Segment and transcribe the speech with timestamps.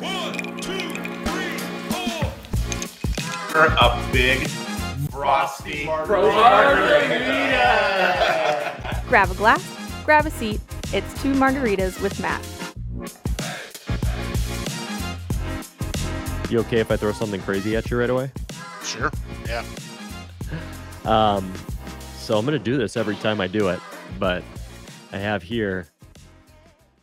[0.00, 0.78] One, two,
[1.24, 1.58] three,
[1.90, 2.32] four.
[3.66, 4.46] a big
[5.10, 5.84] frosty
[9.08, 9.64] Grab a glass,
[10.04, 10.60] grab a seat.
[10.92, 12.44] It's two margaritas with Matt.
[16.50, 18.30] You okay if I throw something crazy at you right away?
[18.84, 19.10] Sure.
[19.46, 19.64] Yeah.
[21.04, 21.52] Um,
[22.18, 23.80] so I'm gonna do this every time I do it,
[24.18, 24.42] but
[25.12, 25.88] I have here.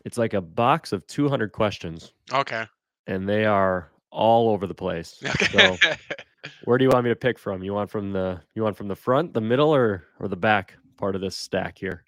[0.05, 2.65] It's like a box of 200 questions, Okay.
[3.07, 5.21] And they are all over the place.
[5.25, 5.77] Okay.
[5.77, 5.77] So
[6.65, 7.63] where do you want me to pick from?
[7.63, 10.75] You want from the you want from the front, the middle, or or the back
[10.97, 12.03] part of this stack here?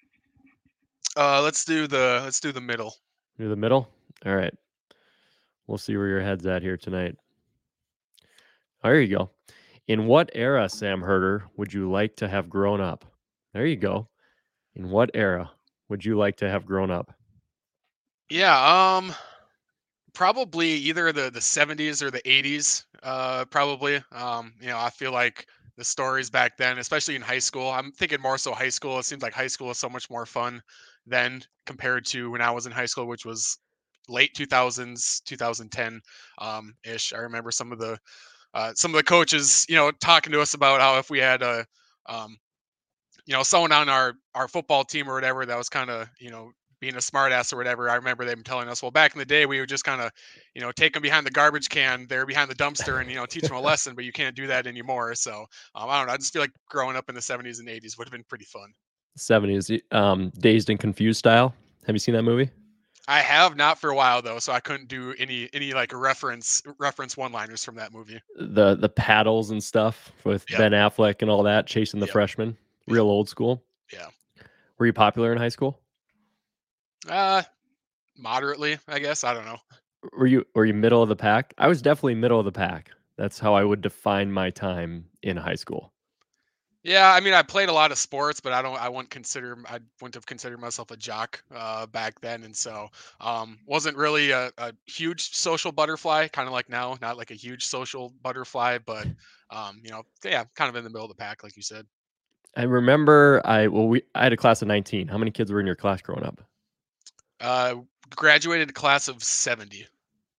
[1.18, 2.94] uh, let's do the let's do the middle.
[3.38, 3.88] Near the middle.
[4.24, 4.54] All right.
[5.66, 7.16] We'll see where your head's at here tonight.
[8.82, 9.30] Oh, there you go.
[9.88, 13.04] In what era, Sam Herder, would you like to have grown up?
[13.52, 14.08] There you go.
[14.76, 15.50] In what era
[15.88, 17.12] would you like to have grown up?
[18.30, 18.96] Yeah.
[18.96, 19.14] Um.
[20.14, 22.84] Probably either the the 70s or the 80s.
[23.02, 23.44] Uh.
[23.46, 24.02] Probably.
[24.12, 24.54] Um.
[24.60, 27.70] You know, I feel like the stories back then, especially in high school.
[27.70, 28.98] I'm thinking more so high school.
[28.98, 30.60] It seems like high school is so much more fun
[31.06, 33.58] then compared to when I was in high school, which was
[34.08, 36.00] late 2000s, 2010
[36.38, 37.12] um, ish.
[37.12, 37.98] I remember some of the
[38.54, 41.42] uh, some of the coaches, you know, talking to us about how if we had
[41.42, 41.66] a
[42.08, 42.36] um,
[43.26, 46.30] you know someone on our our football team or whatever that was kind of you
[46.30, 46.50] know
[46.80, 47.90] being a smartass or whatever.
[47.90, 50.10] I remember them telling us, well, back in the day, we would just kind of,
[50.54, 53.26] you know, take them behind the garbage can, they're behind the dumpster, and you know,
[53.26, 53.94] teach them a lesson.
[53.94, 55.14] But you can't do that anymore.
[55.14, 56.12] So um, I don't know.
[56.12, 58.44] I just feel like growing up in the '70s and '80s would have been pretty
[58.44, 58.72] fun.
[59.18, 61.54] 70s, um, Dazed and Confused style.
[61.86, 62.50] Have you seen that movie?
[63.08, 66.62] I have not for a while though, so I couldn't do any any like reference
[66.78, 68.20] reference one liners from that movie.
[68.38, 70.58] The the paddles and stuff with Yep.
[70.58, 72.12] Ben Affleck and all that, chasing the Yep.
[72.12, 72.56] freshmen.
[72.86, 73.64] Real old school.
[73.92, 74.06] Yeah.
[74.78, 75.80] Were you popular in high school?
[77.08, 77.42] Uh,
[78.16, 79.24] moderately, I guess.
[79.24, 79.58] I don't know.
[80.16, 81.54] Were you were you middle of the pack?
[81.58, 82.90] I was definitely middle of the pack.
[83.16, 85.92] That's how I would define my time in high school.
[86.84, 88.80] Yeah, I mean, I played a lot of sports, but I don't.
[88.80, 89.58] I wouldn't consider.
[89.68, 92.88] I wouldn't have considered myself a jock uh, back then, and so
[93.20, 96.28] um, wasn't really a, a huge social butterfly.
[96.28, 99.06] Kind of like now, not like a huge social butterfly, but
[99.50, 101.84] um, you know, yeah, kind of in the middle of the pack, like you said.
[102.56, 105.08] I remember I well we I had a class of 19.
[105.08, 106.40] How many kids were in your class growing up?
[107.40, 107.76] Uh,
[108.10, 109.86] graduated class of seventy.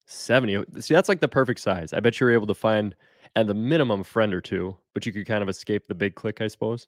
[0.05, 0.65] 70.
[0.79, 1.93] See, that's like the perfect size.
[1.93, 2.95] I bet you were able to find
[3.35, 6.15] at the minimum a friend or two, but you could kind of escape the big
[6.15, 6.87] clique, I suppose.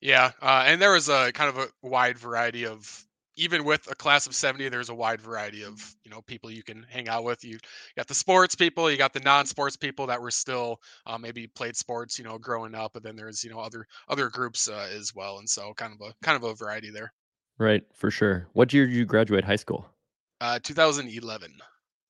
[0.00, 3.06] Yeah, uh, and there was a kind of a wide variety of
[3.36, 6.62] even with a class of 70 there's a wide variety of you know people you
[6.62, 7.58] can hang out with you
[7.96, 11.76] got the sports people you got the non-sports people that were still uh, maybe played
[11.76, 15.14] sports you know growing up but then there's you know other other groups uh, as
[15.14, 17.12] well and so kind of a kind of a variety there
[17.58, 18.46] Right, for sure.
[18.52, 19.88] What year did you graduate high school?
[20.40, 21.52] uh 2011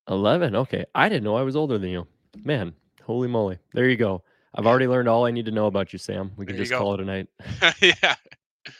[0.09, 0.55] 11.
[0.55, 0.85] Okay.
[0.95, 2.07] I didn't know I was older than you.
[2.43, 3.57] Man, holy moly.
[3.73, 4.23] There you go.
[4.55, 6.31] I've already learned all I need to know about you, Sam.
[6.35, 7.27] We can There just call it a night.
[7.81, 8.15] yeah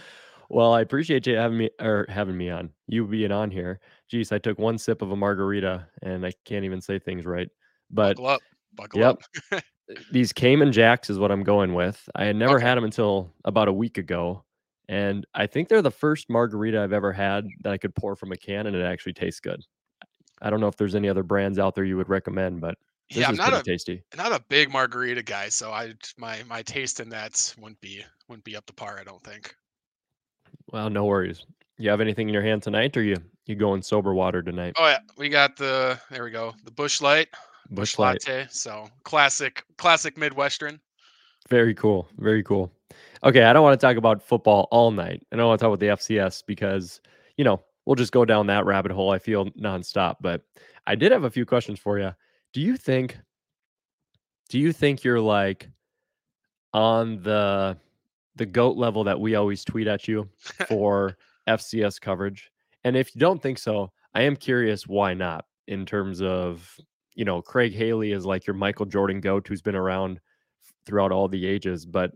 [0.50, 2.70] Well, I appreciate you having me or having me on.
[2.88, 3.80] You being on here.
[4.12, 7.50] Jeez, I took one sip of a margarita and I can't even say things right.
[7.90, 8.42] But buckle up
[8.76, 9.24] buckle Yep.
[9.52, 9.64] up
[10.12, 12.08] these Cayman Jacks is what I'm going with.
[12.14, 12.66] I had never Okay.
[12.68, 14.44] had them until about a week ago.
[14.90, 18.32] And I think they're the first margarita I've ever had that I could pour from
[18.32, 19.62] a can and it actually tastes good.
[20.42, 22.78] I don't know if there's any other brands out there you would recommend, but
[23.10, 24.02] this yeah i'm not a tasty.
[24.18, 28.46] not a big margarita guy so i my my taste in that wouldn't be wouldn't
[28.46, 29.54] be up to par i don't think
[30.72, 31.46] Well, no worries.
[31.78, 34.74] You have anything in your hand tonight, or you you going sober water tonight?
[34.78, 37.28] oh yeah we got the there we go the Busch Light
[37.72, 38.26] Busch Light.
[38.28, 38.48] latte.
[38.50, 40.80] So classic, classic Midwestern.
[41.50, 42.08] Very cool.
[42.18, 42.72] Very cool.
[43.24, 45.26] Okay, I don't want to talk about football all night.
[45.32, 47.00] I don't want to talk about the FCS because,
[47.38, 49.12] you know, we'll just go down that rabbit hole.
[49.12, 50.18] I feel nonstop.
[50.20, 50.42] But
[50.88, 52.14] I did have a few questions for you.
[52.52, 53.18] Do you think
[54.50, 55.70] do you think you're like
[56.74, 57.78] on the
[58.36, 60.28] the goat level that we always tweet at you
[60.68, 61.18] for
[61.48, 62.52] FCS coverage?
[62.84, 66.78] And if you don't think so, I am curious why not in terms of,
[67.16, 70.20] you know, Craig Haley is like your Michael Jordan goat who's been around
[70.86, 72.12] throughout all the ages, but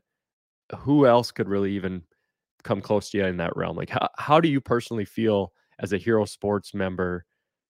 [0.75, 2.03] who else could really even
[2.63, 3.77] come close to you in that realm?
[3.77, 7.25] Like how how do you personally feel as a Hero Sports member?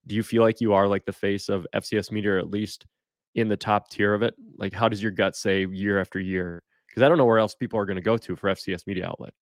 [0.06, 2.86] Do you feel like you are like the face of FCS media at least
[3.34, 4.34] in the top tier of it?
[4.56, 6.62] Like how does your gut say year after year?
[6.86, 9.06] Because I don't know where else people are going to go to for FCS media
[9.06, 9.34] outlet.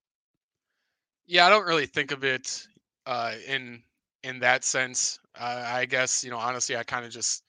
[1.26, 2.66] Yeah, I don't really think of it
[3.06, 3.82] uh, in
[4.22, 5.18] in that sense.
[5.38, 7.42] Uh, I guess you know, honestly, I kind of just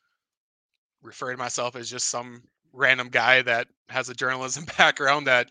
[1.01, 2.44] refer to myself as just some
[2.74, 5.50] random guy that has a journalism background that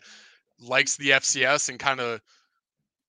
[0.59, 2.21] likes the FCS and kind of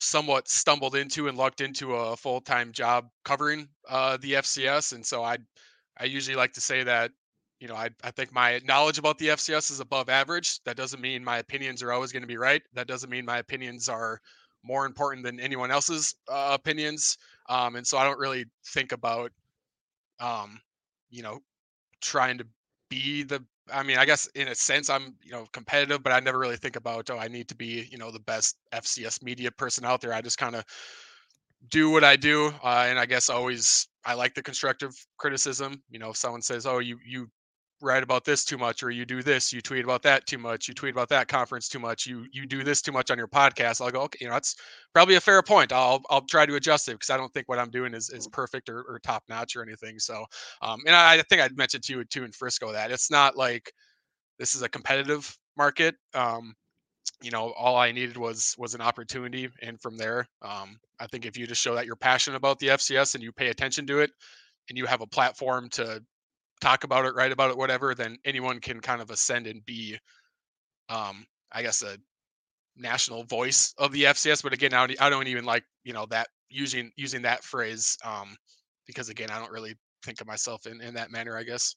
[0.01, 5.05] somewhat stumbled into and lucked into a full time job covering uh, the FCS, and
[5.05, 5.39] so I
[5.99, 7.11] I usually like to say that
[7.61, 10.63] you know I I think my knowledge about the FCS is above average.
[10.65, 12.63] That doesn't mean my opinions are always going to be right.
[12.75, 14.21] That doesn't mean my opinions are
[14.63, 17.17] more important than anyone else's uh, opinions.
[17.49, 19.33] Um, and so I don't really think about
[20.21, 20.61] um,
[21.11, 21.41] you know
[22.01, 22.47] trying to
[22.89, 26.21] be the I mean, I guess in a sense I'm, you know, competitive, but I
[26.21, 29.51] never really think about, oh, I need to be, you know, the best FCS media
[29.51, 30.13] person out there.
[30.13, 30.65] I just kind of
[31.71, 35.83] do what I do, uh, and I guess always I like the constructive criticism.
[35.91, 37.29] You know, if someone says, "Oh, you you
[37.81, 40.67] write about this too much or you do this you tweet about that too much
[40.67, 43.29] you tweet about that conference too much you you do this too much on your
[43.29, 44.57] podcast i'll go okay you know that's
[44.93, 47.59] probably a fair point i'll i'll try to adjust it because i don't think what
[47.59, 50.25] i'm doing is, is perfect or, or top notch or anything so
[50.63, 53.37] um and I, I think i mentioned to you too in frisco that it's not
[53.37, 53.73] like
[54.39, 56.55] this is a competitive market um
[57.23, 61.27] you know all i needed was was an opportunity and from there um i think
[61.27, 64.01] if you just show that you're passionate about the fcs and you pay attention to
[64.01, 64.11] it
[64.69, 66.03] and you have a platform to
[66.61, 69.99] talk about it, write about it, whatever, then anyone can kind of ascend and be,
[70.89, 71.97] um, I guess, a
[72.77, 74.43] national voice of the FCS.
[74.43, 77.97] But again, I don't, I don't even like you know that using using that phrase
[78.05, 78.37] um,
[78.87, 79.75] because again, I don't really
[80.05, 81.37] think of myself in in that manner.
[81.37, 81.75] I guess.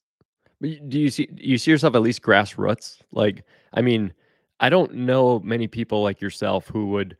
[0.60, 3.00] But do you see you see yourself at least grassroots?
[3.10, 3.44] Like,
[3.74, 4.12] I mean,
[4.60, 7.16] I don't know many people like yourself who would,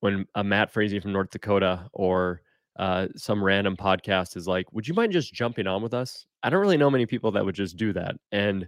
[0.00, 2.42] when a Matt Frazee from North Dakota or
[2.78, 6.26] uh, some random podcast is like, would you mind just jumping on with us?
[6.42, 8.16] I don't really know many people that would just do that.
[8.32, 8.66] And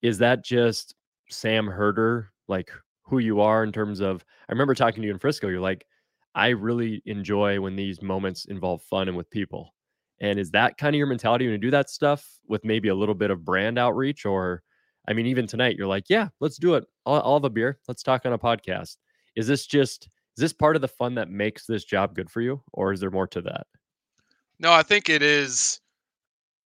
[0.00, 0.94] is that just
[1.30, 2.70] Sam Herder, like
[3.02, 4.24] who you are in terms of?
[4.48, 5.48] I remember talking to you in Frisco.
[5.48, 5.86] You're like,
[6.34, 9.74] I really enjoy when these moments involve fun and with people.
[10.20, 12.94] And is that kind of your mentality when you do that stuff with maybe a
[12.94, 14.24] little bit of brand outreach?
[14.24, 14.62] Or,
[15.08, 16.84] I mean, even tonight, you're like, yeah, let's do it.
[17.04, 17.78] I'll, I'll have a beer.
[17.88, 18.96] Let's talk on a podcast.
[19.36, 22.40] Is this just is this part of the fun that makes this job good for
[22.40, 23.66] you, or is there more to that?
[24.58, 25.80] No, I think it is.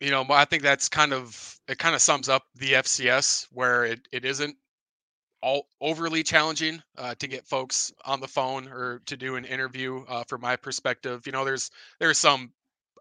[0.01, 1.79] You know, I think that's kind of it.
[1.79, 4.57] Kind of sums up the FCS where it, it isn't
[5.43, 10.05] all overly challenging uh, to get folks on the phone or to do an interview.
[10.09, 12.53] Uh, from my perspective, you know, there's there's some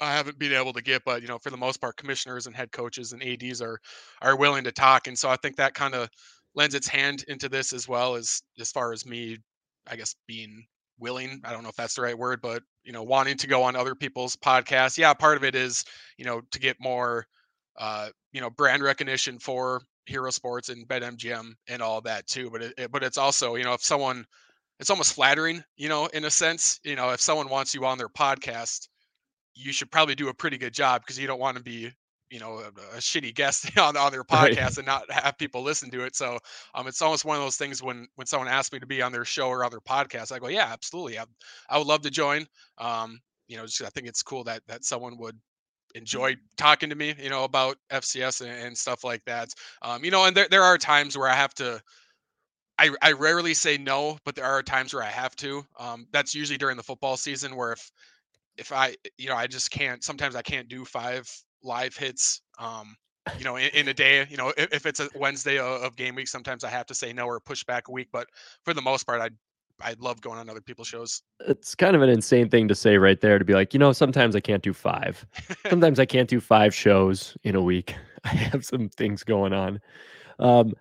[0.01, 2.55] I haven't been able to get, but you know, for the most part, commissioners and
[2.55, 3.79] head coaches and ads are
[4.21, 6.09] are willing to talk, and so I think that kind of
[6.55, 9.37] lends its hand into this as well as as far as me
[9.87, 10.65] I guess being
[10.97, 13.63] willing i don't know if that's the right word but you know wanting to go
[13.63, 14.97] on other people's podcasts.
[14.97, 15.83] Yeah part of it is
[16.17, 17.25] you know to get more
[17.77, 22.61] uh you know brand recognition for hero sports and betmgm and all that too but
[22.61, 24.23] it, it, but it's also you know if someone
[24.79, 27.97] it's almost flattering you know in a sense you know if someone wants you on
[27.97, 28.87] their podcast
[29.53, 31.91] you should probably do a pretty good job because you don't want to be
[32.29, 34.77] you know a, a shitty guest on, on their podcast right.
[34.77, 36.37] and not have people listen to it so
[36.73, 39.11] um it's almost one of those things when when someone asks me to be on
[39.11, 41.23] their show or other podcast i go yeah absolutely i,
[41.69, 42.45] I would love to join
[42.77, 45.37] um you know just i think it's cool that that someone would
[45.93, 49.49] enjoy talking to me you know about fcs and, and stuff like that
[49.81, 51.81] um you know and there, there are times where i have to
[52.77, 55.65] I, I rarely say no, but there are times where I have to.
[55.79, 57.91] Um, that's usually during the football season where if
[58.57, 61.29] if I you know I just can't sometimes I can't do five
[61.65, 62.95] live hits um
[63.37, 66.15] you know in, in a day you know if, if, it's a wednesday of game
[66.15, 68.27] week sometimes i have to say no or push back a week but
[68.63, 69.29] for the most part i
[69.81, 71.21] I love going on other people's shows.
[71.41, 73.91] It's kind of an insane thing to say right there to be like, you know,
[73.91, 75.25] sometimes I can't do five.
[75.69, 77.95] sometimes I can't do five shows in a week.
[78.23, 79.79] I have some things going on.
[80.39, 80.73] Um,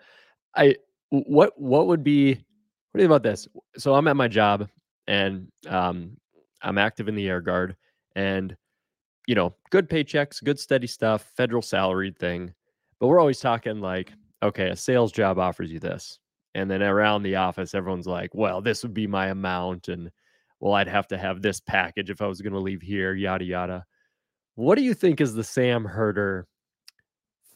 [0.55, 0.77] I
[1.11, 3.49] what what would be what do you think about this?
[3.77, 4.69] So I'm at my job
[5.07, 6.17] and um,
[6.63, 7.77] I'm active in the air guard
[8.15, 8.57] and
[9.27, 12.53] you know, good paychecks, good steady stuff, federal salaried thing.
[13.01, 14.49] But we're always talking like, mm-hmm.
[14.49, 16.19] okay, a sales job offers you this.
[16.55, 19.89] And then around the office, everyone's like, well, this would be my amount.
[19.89, 20.11] And
[20.61, 23.45] well, I'd have to have this package if I was going to leave here, yada,
[23.45, 23.85] yada.
[24.55, 26.47] What do you think is the Sam Herder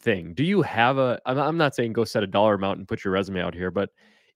[0.00, 0.34] thing?
[0.34, 3.12] Do you have a, I'm not saying go set a dollar amount and put your
[3.12, 3.90] resume out here, but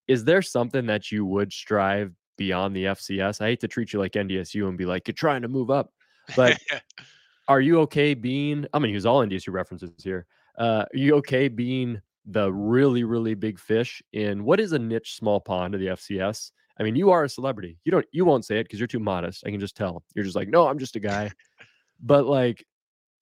[0.06, 3.40] is there something that you would strive beyond the FCS?
[3.40, 5.92] I hate to treat you like NDSU and be like, you're trying to move up.
[6.36, 6.56] But
[7.48, 8.66] are you okay being?
[8.72, 10.26] I'm gonna use all NDSU references here.
[10.58, 15.16] Uh, are you okay being the really really big fish in what is a niche
[15.16, 16.52] small pond of the FCS?
[16.78, 17.78] I mean, you are a celebrity.
[17.84, 19.44] You don't you won't say it because you're too modest.
[19.46, 20.02] I can just tell.
[20.14, 21.30] You're just like, no, I'm just a guy.
[22.00, 22.64] but like,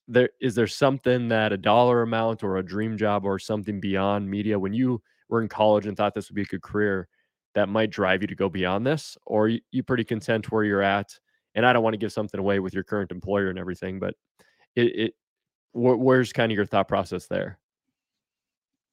[0.08, 4.28] there is there something that a dollar amount or a dream job or something beyond
[4.28, 7.08] media when you were in college and thought this would be a good career
[7.54, 10.82] that might drive you to go beyond this, or you, you pretty content where you're
[10.82, 11.18] at
[11.54, 14.14] and I don't want to give something away with your current employer and everything, but
[14.76, 15.14] it, it
[15.72, 17.58] wh- where's kind of your thought process there?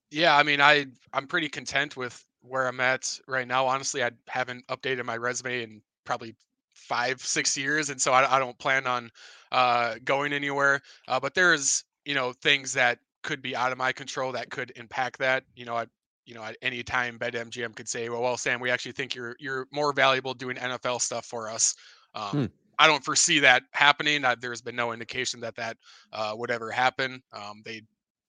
[0.10, 3.68] Yeah, I mean, I I'm pretty content with where I'm at right now.
[3.68, 6.36] Honestly, I haven't updated my resume in probably
[6.74, 9.12] five, six years, and so I, I don't plan on
[9.52, 10.82] uh, going anywhere.
[11.08, 14.72] Uh, but there's you know, things that could be out of my control that could
[14.78, 15.44] impact that.
[15.56, 15.86] You know, I
[16.26, 19.36] you know, at any time BetMGM could say, well, well, Sam, we actually think you're
[19.40, 21.76] you're more valuable doing NFL stuff for us.
[22.18, 22.46] Um, Hmm.
[22.80, 24.24] I don't foresee that happening.
[24.24, 25.78] Uh, there's been no indication that that
[26.14, 27.22] uh, would ever happen.
[27.34, 27.82] Um, they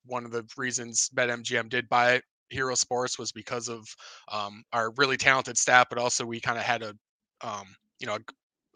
[0.06, 3.86] one of the reasons BetMGM did buy Hero Sports was because of
[4.32, 6.94] um, our really talented staff, but also we kind of had a
[7.42, 7.66] um,
[8.00, 8.16] you know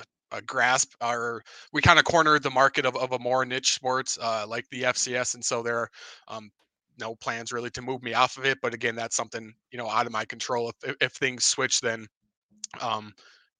[0.01, 1.43] a, a grasp or
[1.73, 4.83] we kind of cornered the market of, of a more niche sports uh, like the
[4.83, 5.91] FCS, and so there are
[6.29, 6.51] um,
[7.01, 8.59] no plans really to move me off of it.
[8.61, 10.69] But again, that's something you know out of my control.
[10.71, 12.07] If if, if things switch, then
[12.81, 13.15] um,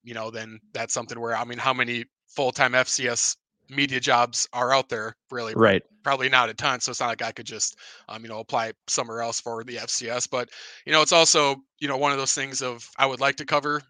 [0.05, 3.37] you know, then that's something where I mean, how many full time FCS
[3.69, 5.17] media jobs are out there?
[5.31, 5.83] Really, Right.
[6.03, 6.81] probably not a ton.
[6.81, 7.77] So it's not like I could just,
[8.09, 10.27] um, you know, apply somewhere else for the FCS.
[10.27, 10.49] But
[10.87, 13.45] you know, it's also you know one of those things of I would like to
[13.45, 13.83] cover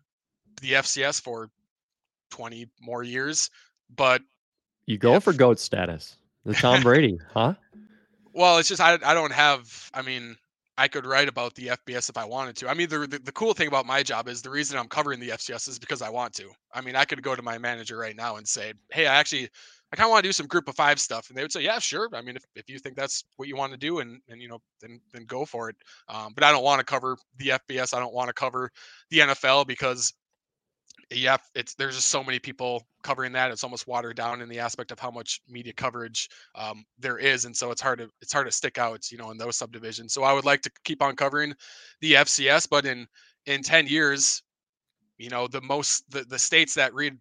[0.61, 1.49] the FCS for
[2.31, 3.50] 20 more years,
[3.97, 4.23] but
[4.87, 6.16] You going for goat status?
[6.45, 7.54] The Tom Brady, huh?
[8.33, 9.90] well, it's just I I don't have.
[9.95, 10.37] I mean.
[10.82, 12.68] I could write about the FBS if I wanted to.
[12.68, 15.20] I mean, the, the the cool thing about my job is the reason I'm covering
[15.20, 16.50] the FCS is because I want to.
[16.74, 19.48] I mean, I could go to my manager right now and say, "Hey, I actually
[19.92, 21.62] I kind of want to do some group of five stuff," and they would say,
[21.62, 22.08] "Yeah, sure.
[22.12, 24.48] I mean, if, if you think that's what you want to do, and and you
[24.48, 25.76] know, then then go for it."
[26.08, 27.94] Um, but I don't want to cover the FBS.
[27.94, 28.68] I don't want to cover
[29.10, 30.12] the NFL because
[31.14, 33.50] yeah, it's there's just so many people covering that.
[33.50, 37.45] It's almost watered down in the aspect of how much media coverage um, there is,
[37.45, 40.14] and so it's hard to it's hard to stick out, you know, in those subdivisions.
[40.14, 41.54] So I would like to keep on covering
[42.00, 43.07] the FCS, but in
[43.47, 44.42] in ten years,
[45.19, 47.16] you know, the most the, the states that read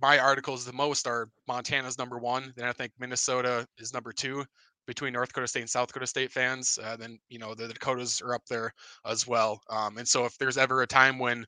[0.00, 4.44] my articles the most are Montana's number one, then I think Minnesota is number two
[4.86, 6.78] between North Dakota State and South Dakota State fans.
[6.82, 8.72] Uh, then you know the Dakotas are up there
[9.04, 9.60] as well.
[9.70, 11.44] Um, and so if there's ever a time when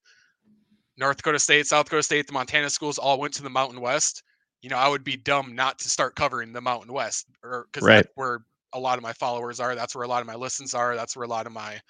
[0.99, 4.23] North Dakota State, South Dakota State, the Montana schools all went to the Mountain West,
[4.63, 7.87] you know, I would be dumb not to start covering the Mountain West, or because
[7.87, 7.97] Right.
[7.97, 8.41] that's where
[8.73, 9.75] a lot of my followers are.
[9.75, 10.97] That's where a lot of my listens are.
[10.97, 11.81] That's where a lot of my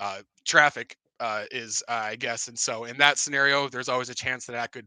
[0.00, 2.48] uh, traffic uh, is, uh, I guess.
[2.48, 4.86] And so, in that scenario, there's always a chance that I could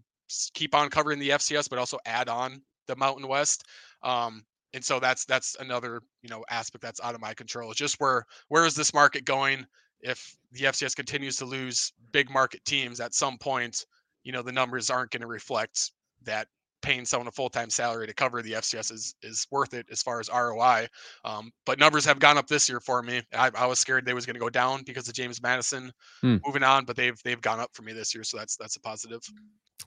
[0.54, 3.66] keep on covering the FCS, but also add on the Mountain West.
[4.04, 7.72] Um, and so that's that's another you know aspect that's out of my control.
[7.72, 9.66] It's just where where is this market going?
[10.02, 13.86] If the FCS continues to lose big market teams, at some point,
[14.24, 15.92] you know the numbers aren't going to reflect
[16.24, 16.48] that
[16.82, 20.02] paying someone a full time salary to cover the FCS is is worth it as
[20.02, 20.88] far as ROI.
[21.26, 23.22] Um, but numbers have gone up this year for me.
[23.34, 25.92] I, I was scared they was going to go down because of James Madison
[26.22, 26.38] Hmm.
[26.46, 28.80] moving on, but they've they've gone up for me this year, so that's that's a
[28.82, 29.22] positive.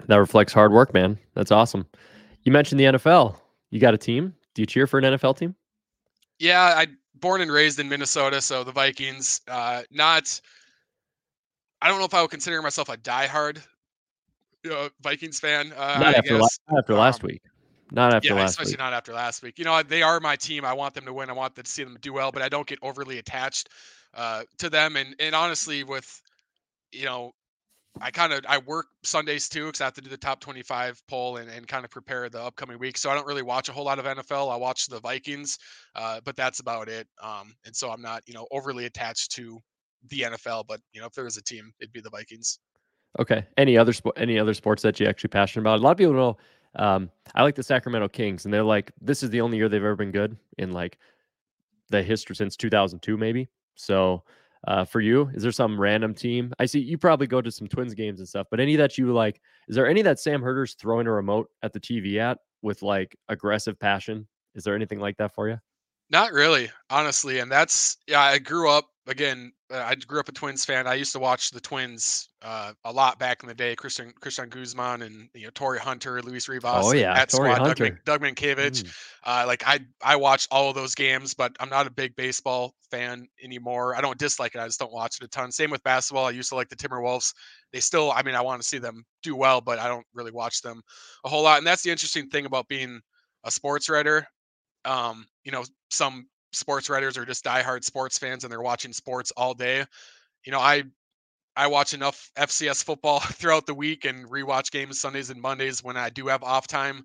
[0.06, 1.18] That reflects hard work, man.
[1.34, 1.86] That's awesome.
[2.42, 3.36] You mentioned the NFL.
[3.70, 4.34] You got a team?
[4.54, 5.54] Do you cheer for an NFL team?
[6.38, 6.86] Yeah, I
[7.22, 9.40] born and raised in Minnesota, so the Vikings.
[9.48, 10.38] Uh, not.
[11.80, 13.62] I don't know if I would consider myself a diehard
[14.70, 15.72] uh, Vikings fan.
[15.72, 16.58] Uh, Not after, la- guess.
[16.70, 17.42] not after last Um, week.
[17.90, 18.78] Not after yeah, last especially week.
[18.78, 19.58] not after last week.
[19.58, 20.64] You know, they are my team.
[20.64, 21.30] I want them to win.
[21.30, 23.68] I want to see them do well, but I don't get overly attached
[24.14, 24.96] uh, to them.
[24.96, 26.22] And and honestly, with
[26.92, 27.32] you know,
[28.00, 31.02] I kind of I work Sundays too because I have to do the top 25
[31.08, 32.96] poll and, and kind of prepare the upcoming week.
[32.96, 34.52] So I don't really watch a whole lot of NFL.
[34.52, 35.58] I watch the Vikings,
[35.94, 37.06] uh, but that's about it.
[37.22, 39.60] Um, and so I'm not you know overly attached to
[40.08, 40.64] the NFL.
[40.66, 42.58] But you know, if there was a team, it'd be the Vikings.
[43.18, 43.44] Okay.
[43.56, 44.16] Any other sport?
[44.18, 45.80] Any other sports that you actually passionate about?
[45.80, 46.36] A lot of people know.
[46.74, 49.82] Um, I like the Sacramento Kings, and they're like, this is the only year they've
[49.82, 50.96] ever been good in like
[51.90, 53.48] the history since 2002, maybe.
[53.74, 54.22] So,
[54.68, 56.52] uh, for you, is there some random team?
[56.58, 59.12] I see you probably go to some Twins games and stuff, but any that you
[59.12, 59.40] like?
[59.68, 63.16] Is there any that Sam Herder's throwing a remote at the TV at with like
[63.28, 64.26] aggressive passion?
[64.54, 65.58] Is there anything like that for you?
[66.12, 67.38] Not really, honestly.
[67.38, 68.20] And that's yeah.
[68.20, 69.50] I grew up again.
[69.72, 70.86] Uh, I grew up a Twins fan.
[70.86, 73.74] I used to watch the Twins uh, a lot back in the day.
[73.74, 76.84] Cristian Cristian Guzman and you know Torii Hunter, Luis Rivas.
[76.84, 78.00] Oh, yeah, that Torii squad, Doug, Hunter.
[78.04, 78.82] Doug Mientkiewicz.
[78.82, 78.94] Mm.
[79.24, 82.74] Uh, like I I watched all of those games, but I'm not a big baseball
[82.90, 83.96] fan anymore.
[83.96, 84.60] I don't dislike it.
[84.60, 85.50] I just don't watch it a ton.
[85.50, 86.26] Same with basketball.
[86.26, 87.32] I used to like the Timberwolves.
[87.72, 90.30] They still, I mean, I want to see them do well, but I don't really
[90.30, 90.82] watch them
[91.24, 91.56] a whole lot.
[91.56, 93.00] And that's the interesting thing about being
[93.44, 94.26] a sports writer.
[94.84, 99.32] Um, you know, some sports writers are just diehard sports fans and they're watching sports
[99.36, 99.84] all day.
[100.44, 100.84] You know, I
[101.56, 105.96] I watch enough FCS football throughout the week and rewatch games Sundays and Mondays when
[105.96, 107.04] I do have off time.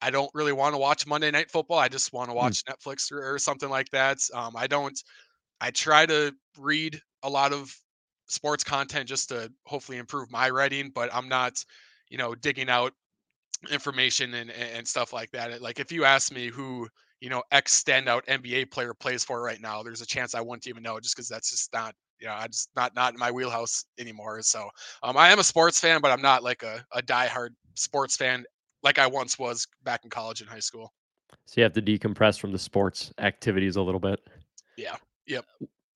[0.00, 1.78] I don't really want to watch Monday Night Football.
[1.78, 4.18] I just want to watch Netflix or, or something like that.
[4.34, 5.00] Um, I don't.
[5.60, 7.72] I try to read a lot of
[8.26, 11.64] sports content just to hopefully improve my writing, but I'm not,
[12.08, 12.94] you know, digging out
[13.70, 15.60] information and and stuff like that.
[15.62, 16.88] Like if you ask me who
[17.20, 20.66] you know X standout NBA player plays for right now, there's a chance I wouldn't
[20.66, 23.30] even know just because that's just not you know I just not not in my
[23.30, 24.42] wheelhouse anymore.
[24.42, 24.68] So
[25.02, 28.44] um, I am a sports fan, but I'm not like a a diehard sports fan
[28.82, 30.92] like I once was back in college and high school.
[31.46, 34.20] So you have to decompress from the sports activities a little bit.
[34.76, 34.96] Yeah.
[35.26, 35.46] Yep.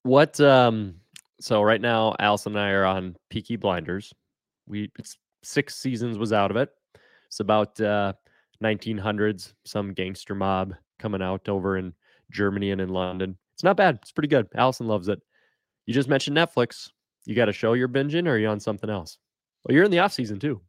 [0.02, 0.96] What um
[1.40, 4.12] so right now Allison and I are on Peaky Blinders.
[4.66, 6.70] We it's six seasons was out of it.
[7.26, 8.12] It's about uh
[8.62, 11.92] 1900s, some gangster mob coming out over in
[12.30, 13.36] Germany and in London.
[13.54, 13.98] It's not bad.
[14.02, 14.48] It's pretty good.
[14.54, 15.20] Allison loves it.
[15.86, 16.90] You just mentioned Netflix.
[17.24, 19.18] You got a show you're binging or are you on something else?
[19.64, 20.60] Well, you're in the off season too.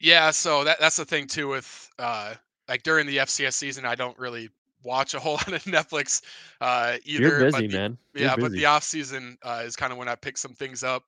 [0.00, 2.34] Yeah, so that that's the thing too with uh
[2.68, 4.50] like during the FCS season I don't really
[4.82, 6.22] watch a whole lot of Netflix
[6.60, 7.22] uh either.
[7.22, 7.98] You're busy, the- man.
[8.14, 10.82] You're yeah, but the off season uh, is kind of when I pick some things
[10.82, 11.04] up.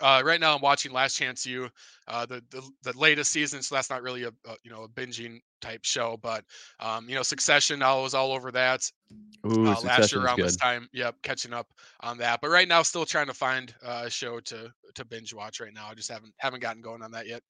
[0.00, 1.68] Uh, right now, I'm watching Last Chance U,
[2.08, 4.88] uh, the, the the latest season, so that's not really a, a you know a
[4.88, 6.44] binging type show, but
[6.80, 8.90] um, you know Succession, I was all over that
[9.46, 10.46] Ooh, uh, last year around good.
[10.46, 10.88] this time.
[10.92, 11.68] Yep, catching up
[12.00, 12.40] on that.
[12.40, 15.60] But right now, still trying to find a show to to binge watch.
[15.60, 17.42] Right now, I just haven't haven't gotten going on that yet.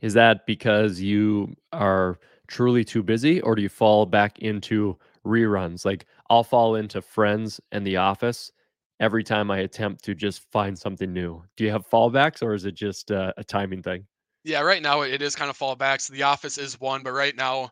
[0.00, 5.84] Is that because you are truly too busy, or do you fall back into reruns?
[5.84, 8.52] Like I'll fall into Friends and The Office
[9.00, 11.42] every time I attempt to just find something new.
[11.56, 14.06] Do you have fallbacks, or is it just uh, a timing thing?
[14.44, 16.08] Yeah, right now it is kind of fallbacks.
[16.08, 17.70] The Office is one, but right now,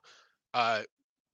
[0.55, 0.83] uh,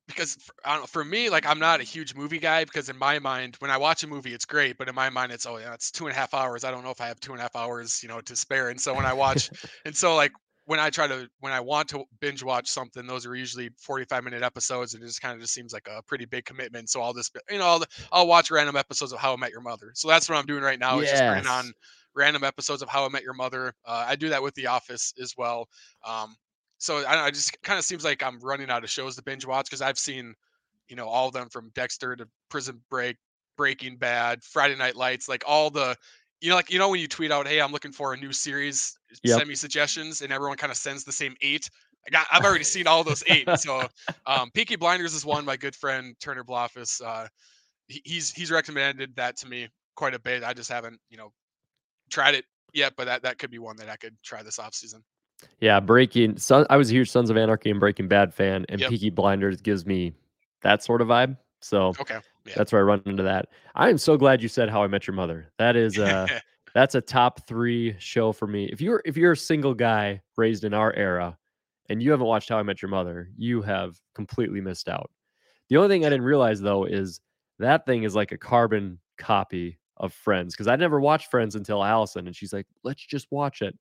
[0.08, 2.88] because for, I don't know, for me, like I'm not a huge movie guy because
[2.88, 5.46] in my mind, when I watch a movie, it's great, but in my mind, it's
[5.46, 6.64] oh yeah, it's two and a half hours.
[6.64, 8.70] I don't know if I have two and a half hours, you know, to spare.
[8.70, 9.50] And so when I watch,
[9.84, 10.32] and so like
[10.68, 14.22] when I try to when I want to binge watch something, those are usually 45
[14.22, 16.90] minute episodes, and it just kind of just seems like a pretty big commitment.
[16.90, 19.62] So I'll just you know I'll, I'll watch random episodes of How I Met Your
[19.62, 19.92] Mother.
[19.94, 20.98] So that's what I'm doing right now.
[20.98, 21.72] Is just putting on
[22.14, 23.72] random episodes of How I Met Your Mother.
[23.86, 25.70] Uh, I do that with The Office as well.
[26.06, 26.36] Um,
[26.76, 29.46] so I, it just kind of seems like I'm running out of shows to binge
[29.46, 30.34] watch because I've seen,
[30.90, 33.16] you know, all of them from Dexter to Prison Break,
[33.56, 35.96] Breaking Bad, Friday Night Lights, like all the,
[36.40, 38.32] you know, like you know when you tweet out, "Hey, I'm looking for a new
[38.32, 39.38] series, Yep.
[39.38, 41.68] send me suggestions," and everyone kind of sends the same eight.
[42.06, 43.48] I got, I've already seen all those eight.
[43.58, 43.88] So,
[44.26, 45.44] um, Peaky Blinders is one.
[45.44, 47.26] My good friend Turner Blofis, uh,
[47.88, 50.44] he, he's he's recommended that to me quite a bit.
[50.44, 51.32] I just haven't, you know,
[52.10, 54.74] tried it yet, but that that could be one that I could try this off
[54.74, 55.02] season.
[55.60, 56.36] Yeah, Breaking.
[56.36, 58.90] Son, I was a huge Sons of Anarchy and Breaking Bad fan, and Yep.
[58.90, 60.12] Peaky Blinders gives me
[60.62, 61.36] that sort of vibe.
[61.60, 62.18] So Okay.
[62.46, 62.54] Yeah.
[62.56, 63.48] that's where I run into that.
[63.74, 65.52] I am so glad you said How I Met Your Mother.
[65.58, 66.26] That is uh
[66.74, 68.66] that's a top three show for me.
[68.66, 71.36] If you're if you're a single guy raised in our era
[71.88, 75.10] and you haven't watched How I Met Your Mother, you have completely missed out.
[75.68, 77.20] The only thing I didn't realize though is
[77.58, 81.82] that thing is like a carbon copy of Friends because I never watched Friends until
[81.82, 83.76] Allison and she's like, let's just watch it.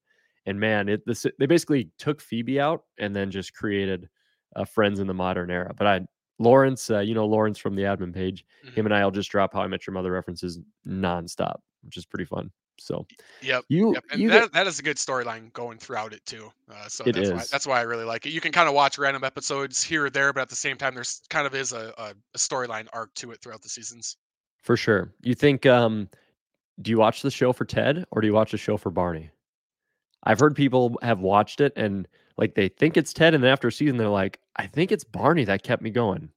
[0.46, 4.10] And man, it this they basically took Phoebe out and then just created
[4.56, 5.74] uh, Friends in the modern era.
[5.78, 6.02] But I
[6.39, 8.73] Lawrence, uh, you know Lawrence from the admin page, Mhm.
[8.73, 12.26] him and I'll just drop How I Met Your Mother references nonstop, which is pretty
[12.26, 12.52] fun.
[12.80, 13.08] So
[13.41, 13.63] Yep.
[13.69, 14.04] you Yep.
[14.12, 16.52] And you that, get- that is a good storyline going throughout it too.
[16.71, 18.30] Uh, so It that's why that's why I really like it.
[18.30, 20.93] You can kind of watch random episodes here or there, but at the same time,
[20.93, 24.17] there's kind of is a, a, a storyline arc to it throughout the seasons.
[24.63, 25.12] for sure.
[25.21, 26.08] You think um
[26.84, 29.32] do you watch the show for Ted or do you watch the show for Barney?
[30.23, 33.67] I've heard people have watched it and like they think it's Ted and then after
[33.67, 36.32] a season they're like, I think it's Barney that kept me going.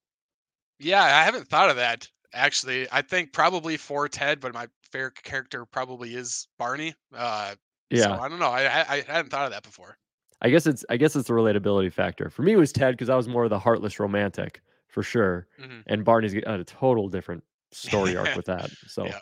[0.79, 2.89] Yeah, I haven't thought of that actually.
[2.91, 6.95] I think probably for Ted, but my favorite character probably is Barney.
[7.15, 7.57] Uh,
[7.91, 8.17] Yeah.
[8.17, 8.51] So I don't know.
[8.51, 9.99] I, I I hadn't thought of that before.
[10.43, 12.31] I guess it's I guess it's the relatability factor.
[12.31, 15.47] For me, it was Ted because I was more of the heartless romantic for sure,
[15.59, 15.83] Mhm.
[15.87, 18.71] and Barney's got a total different story arc with that.
[18.87, 19.21] So Yeah.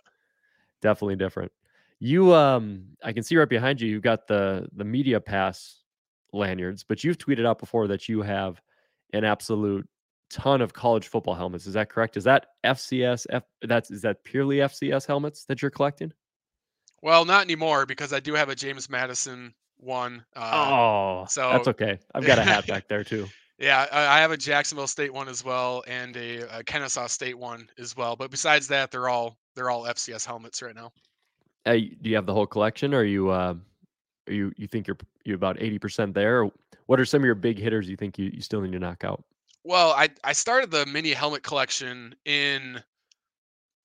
[0.83, 1.53] definitely different.
[2.01, 3.89] You um, I can see right behind you.
[3.91, 5.83] You've got the the media pass
[6.33, 8.61] lanyards, but you've tweeted out before that you have
[9.13, 9.89] an absolute
[10.31, 11.67] ton of college football helmets.
[11.67, 12.17] Is that correct?
[12.17, 13.27] Is that FCS?
[13.31, 16.13] F, that's is that purely FCS helmets that you're collecting?
[17.03, 20.25] Well, not anymore because I do have a James Madison one.
[20.35, 21.99] Uh, oh, so that's okay.
[22.15, 23.27] I've got a hat back there too.
[23.59, 27.69] Yeah, I have a Jacksonville State one as well, and a, a Kennesaw State one
[27.77, 28.15] as well.
[28.15, 30.93] But besides that, they're all they're all FCS helmets right now.
[31.67, 33.55] Uh, y- do you have the whole collection, or are you uh,
[34.31, 36.49] you you think you're you about eighty percent there?
[36.87, 39.05] What are some of your big hitters you think you, you still need to knock
[39.05, 39.25] out?
[39.65, 42.83] Well, I I started the mini helmet collection in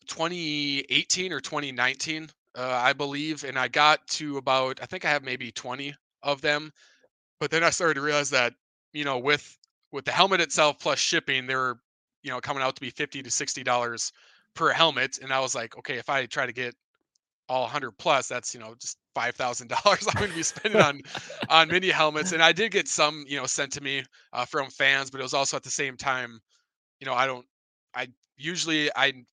[0.07, 5.23] 2018 or 2019, uh, I believe, and I got to about I think I have
[5.23, 6.71] maybe 20 of them.
[7.39, 8.53] But then I started to realize that
[8.93, 9.57] you know with
[9.91, 11.79] with the helmet itself plus shipping, they were
[12.23, 14.13] you know coming out to be 50 to 60 dollars
[14.55, 16.75] per helmet, and I was like, okay, if I try to get
[17.49, 20.79] all 100 plus, that's you know just five thousand dollars I'm going to be spending
[20.79, 21.01] on
[21.49, 22.31] on mini helmets.
[22.31, 24.03] And I did get some you know sent to me
[24.33, 26.39] uh, from fans, but it was also at the same time,
[26.99, 27.47] you know, I don't,
[27.95, 29.25] I usually I.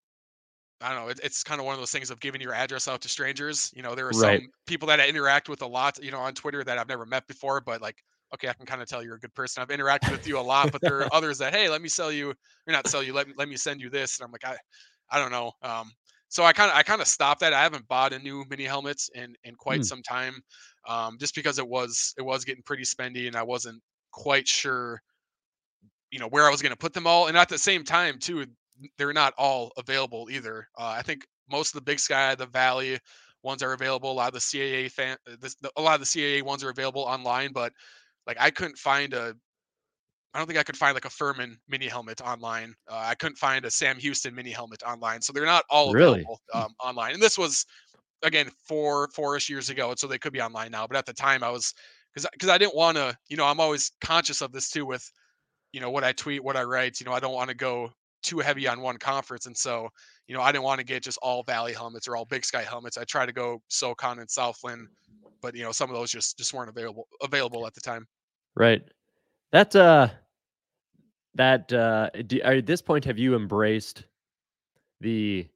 [0.83, 1.11] I don't know.
[1.11, 3.71] It, it's kind of one of those things of giving your address out to strangers.
[3.77, 4.43] You know, there are Right.
[4.43, 7.05] some people that I interact with a lot, you know, on Twitter that I've never
[7.05, 9.61] met before, but like okay, I can kind of tell you're a good person.
[9.61, 12.13] I've interacted with you a lot, but there are others that, hey, let me sell
[12.13, 12.37] you, or
[12.69, 14.19] not sell you, let me let me send you this.
[14.21, 14.57] And I'm like, I,
[15.11, 15.53] I don't know.
[15.63, 15.93] Um,
[16.31, 17.53] so I kind of I kind of stopped that.
[17.55, 19.87] I haven't bought a new mini helmets in in quite Hmm.
[19.87, 20.43] some time,
[20.89, 25.03] um, just because it was it was getting pretty spendy, and I wasn't quite sure,
[26.11, 27.29] you know, where I was going to put them all.
[27.29, 28.47] And at the same time, too,
[28.99, 30.69] they're not all available either.
[30.79, 32.99] Uh, I think most of the Big Sky, the Valley
[33.43, 34.11] ones are available.
[34.11, 36.65] A lot of the CAA fan, uh, this, the, a lot of the CAA ones
[36.65, 37.73] are available online, but
[38.27, 39.35] like I couldn't find a.
[40.33, 42.75] I don't think I could find like a Furman mini helmet online.
[42.89, 46.21] Uh, I couldn't find a Sam Houston mini helmet online, so they're not all Really?
[46.21, 47.15] available um, online.
[47.15, 47.67] And this was
[48.23, 50.87] again four four-ish years ago, and so they could be online now.
[50.87, 51.75] But at the time, I was
[52.15, 53.17] because because I didn't want to.
[53.29, 55.11] You know, I'm always conscious of this too with
[55.73, 57.01] you know what I tweet, what I write.
[57.01, 57.91] You know, I don't want to go
[58.23, 59.89] too heavy on one conference, and so
[60.29, 62.63] you know I didn't want to get just all Valley helmets or all Big Sky
[62.63, 62.97] helmets.
[62.97, 64.87] I try to go SoCon and Southland,
[65.41, 68.07] but you know some of those just just weren't available available at the time.
[68.55, 68.83] Right.
[69.53, 70.09] That uh
[71.35, 74.05] that uh at this point have you embraced
[75.01, 75.49] the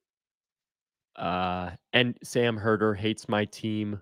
[1.17, 4.01] uh and Sam Herder hates my team.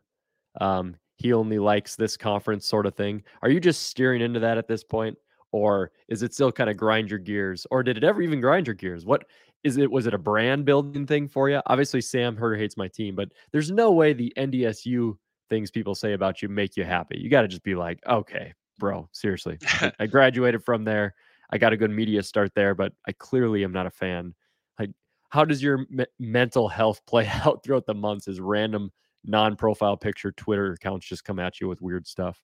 [0.60, 3.22] Um he only likes this conference sort of thing.
[3.42, 5.16] Are you just steering into that at this point
[5.52, 8.66] or is it still kind of grind your gears or did it ever even grind
[8.66, 9.06] your gears?
[9.06, 9.24] What
[9.64, 11.60] is it was it a brand building thing for you?
[11.66, 15.18] Obviously Sam Herder hates my team, but there's no way the NDSU
[15.50, 17.18] things people say about you make you happy.
[17.18, 19.58] You got to just be like, "Okay, bro, seriously.
[20.00, 21.14] I, graduated from there.
[21.50, 24.34] I got a good media start there, but I clearly am not a fan.
[24.76, 24.90] Like,
[25.30, 28.90] how does your me- mental health play out throughout the months as random
[29.24, 32.42] non-profile picture Twitter accounts just come at you with weird stuff?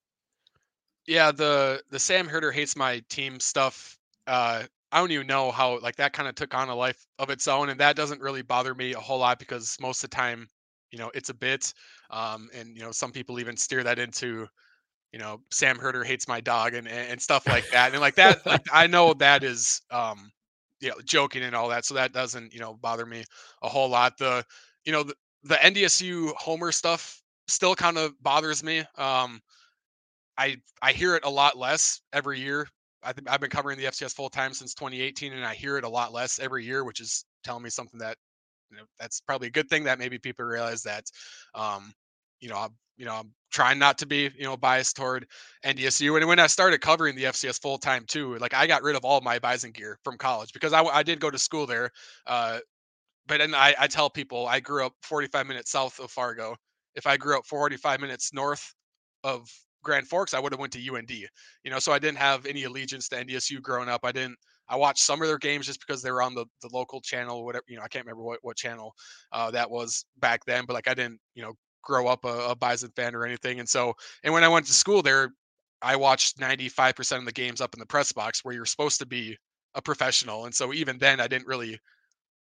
[1.08, 3.98] Yeah, the the Sam Herder hates my team stuff.
[4.28, 7.30] Uh, I don't even know how like that kind of took on a life of
[7.30, 10.14] its own, and that doesn't really bother me a whole lot because most of the
[10.14, 10.46] time,
[10.92, 11.74] you know, it's a bit.
[12.10, 14.46] Um, and you know, some people even steer that into,
[15.12, 17.92] you know, Sam Herder hates my dog and and stuff like that.
[17.92, 20.30] And like that, like I know that is, um,
[20.80, 23.24] you know, joking and all that, so that doesn't you know bother me
[23.62, 24.18] a whole lot.
[24.18, 24.44] The
[24.84, 28.80] you know the, the NDSU Homer stuff still kind of bothers me.
[28.96, 29.40] Um,
[30.36, 32.68] I I hear it a lot less every year.
[33.02, 35.84] I think I've been covering the FCS full time since 2018, and I hear it
[35.84, 38.16] a lot less every year, which is telling me something that
[38.70, 41.04] you know that's probably a good thing that maybe people realize that
[41.54, 41.92] um,
[42.40, 45.26] you know I'm you know I'm trying not to be you know biased toward
[45.64, 46.16] NDSU.
[46.16, 49.04] And when I started covering the FCS full time too, like I got rid of
[49.04, 51.90] all my Bison gear from college because I, I did go to school there.
[52.26, 52.58] Uh,
[53.26, 56.56] but then I, I tell people I grew up 45 minutes south of Fargo.
[56.94, 58.74] If I grew up 45 minutes north
[59.22, 59.48] of
[59.84, 61.10] Grand Forks, I would have went to UND.
[61.10, 64.00] You know, so I didn't have any allegiance to NDSU growing up.
[64.04, 64.36] I didn't.
[64.70, 67.44] I watched some of their games just because they were on the, the local channel,
[67.44, 67.64] whatever.
[67.68, 68.94] You know, I can't remember what what channel
[69.32, 72.56] uh, that was back then, but like I didn't, you know, grow up a, a
[72.56, 73.60] Bison fan or anything.
[73.60, 75.30] And so, and when I went to school there,
[75.82, 79.06] I watched 95% of the games up in the press box where you're supposed to
[79.06, 79.36] be
[79.74, 80.44] a professional.
[80.44, 81.78] And so even then, I didn't really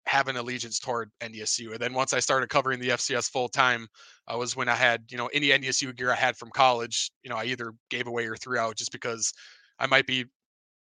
[0.06, 1.72] have an allegiance toward NDSU.
[1.72, 3.88] And then once I started covering the FCS full time,
[4.32, 7.30] uh, was when I had, you know, any NDSU gear I had from college, you
[7.30, 9.32] know, I either gave away or threw out just because
[9.80, 10.26] I might be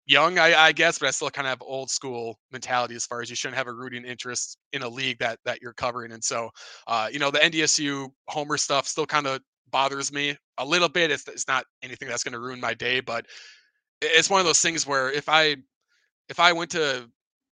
[0.07, 3.21] young, I, I guess, but I still kind of have old school mentality as far
[3.23, 6.13] as you shouldn't have a rooting interest in a league that that you're covering.
[6.13, 6.51] And so,
[6.87, 11.11] uh, you know, the NDSU Homer stuff still kind of bothers me a little bit.
[11.11, 13.27] It's, it's not anything that's going to ruin my day, but
[14.01, 15.57] it's one of those things where if I
[16.29, 17.09] if I went to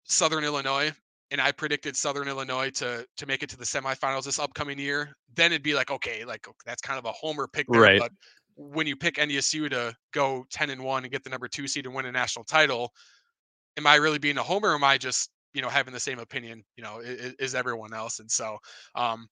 [0.04, 0.92] Southern Illinois
[1.30, 5.16] and I predicted Southern Illinois to to make it to the semifinals this upcoming year,
[5.34, 7.80] then it'd be like, okay, like that's kind of a homer pick there.
[7.80, 7.98] Right.
[7.98, 8.12] But
[8.56, 11.86] when you pick NDSU to go 10 and 1 and get the number two seed
[11.86, 12.92] and win a national title,
[13.76, 16.18] am I really being a homer or am I just, you know, having the same
[16.18, 18.18] opinion, you know, is, is everyone else?
[18.20, 18.58] And so
[18.94, 19.28] um,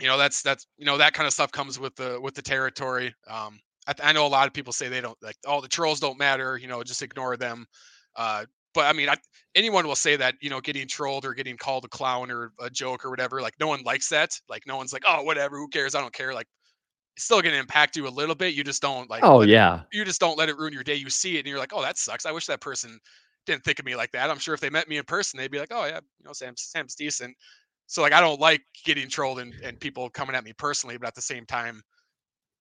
[0.00, 2.42] you know, that's that's you know, that kind of stuff comes with the with the
[2.42, 3.14] territory.
[3.28, 6.00] Um I, I know a lot of people say they don't like oh the trolls
[6.00, 7.66] don't matter, you know, just ignore them.
[8.16, 9.16] Uh but I mean, I,
[9.54, 12.70] anyone will say that, you know, getting trolled or getting called a clown or a
[12.70, 14.38] joke or whatever, like no one likes that.
[14.48, 15.94] Like no one's like, oh, whatever, who cares?
[15.94, 16.32] I don't care.
[16.32, 16.46] Like
[17.16, 18.54] it's still going to impact you a little bit.
[18.54, 19.82] You just don't like, Oh let it- yeah.
[19.92, 20.94] you just don't let it ruin your day.
[20.94, 22.26] You see it and you're like, oh, that sucks.
[22.26, 22.98] I wish that person
[23.46, 24.30] didn't think of me like that.
[24.30, 26.32] I'm sure if they met me in person, they'd be like, oh yeah, you know,
[26.32, 27.36] Sam's Sam's decent.
[27.86, 31.06] So like, I don't like getting trolled and, and people coming at me personally, but
[31.08, 31.82] at the same time,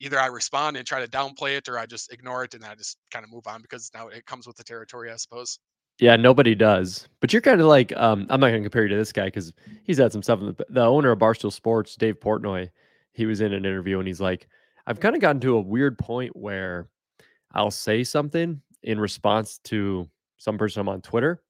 [0.02, 2.76] either I respond and try to downplay it or I just ignore it and I
[2.76, 5.60] just kind of move on because now it comes with the territory, I suppose.
[6.00, 7.08] Yeah, nobody does.
[7.20, 9.26] But you're kind of like, um, I'm not going to compare you to this guy
[9.26, 10.40] because he's had some stuff.
[10.40, 12.70] In the, the owner of Barstool Sports, Dave Portnoy,
[13.14, 14.48] he was in an interview and he's like,
[14.88, 15.02] I've mm.
[15.02, 16.88] kind of gotten to a weird point where
[17.54, 21.42] I'll say something in response to some person I'm on Twitter,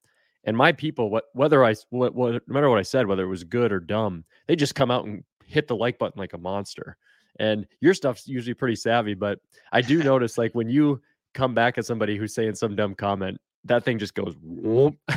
[0.43, 3.27] and my people, what whether I what, what no matter what I said, whether it
[3.27, 6.37] was good or dumb, they just come out and hit the like button like a
[6.37, 6.97] monster.
[7.39, 9.39] And your stuff's usually pretty savvy, but
[9.71, 11.01] I do notice like when you
[11.33, 14.35] come back at somebody who's saying some dumb comment, that thing just goes.
[14.41, 14.95] whoop.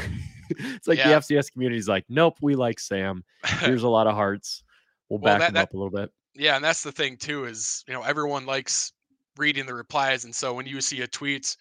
[0.51, 1.09] it's like Yeah.
[1.09, 3.25] the FCS community is like, nope, we like Sam.
[3.61, 4.63] Here's a lot of hearts.
[5.09, 6.11] We'll Well, back that- him that- up a little bit.
[6.35, 8.93] Yeah, and that's the thing too is you know everyone likes
[9.37, 11.57] reading the replies, and so when you see a tweet,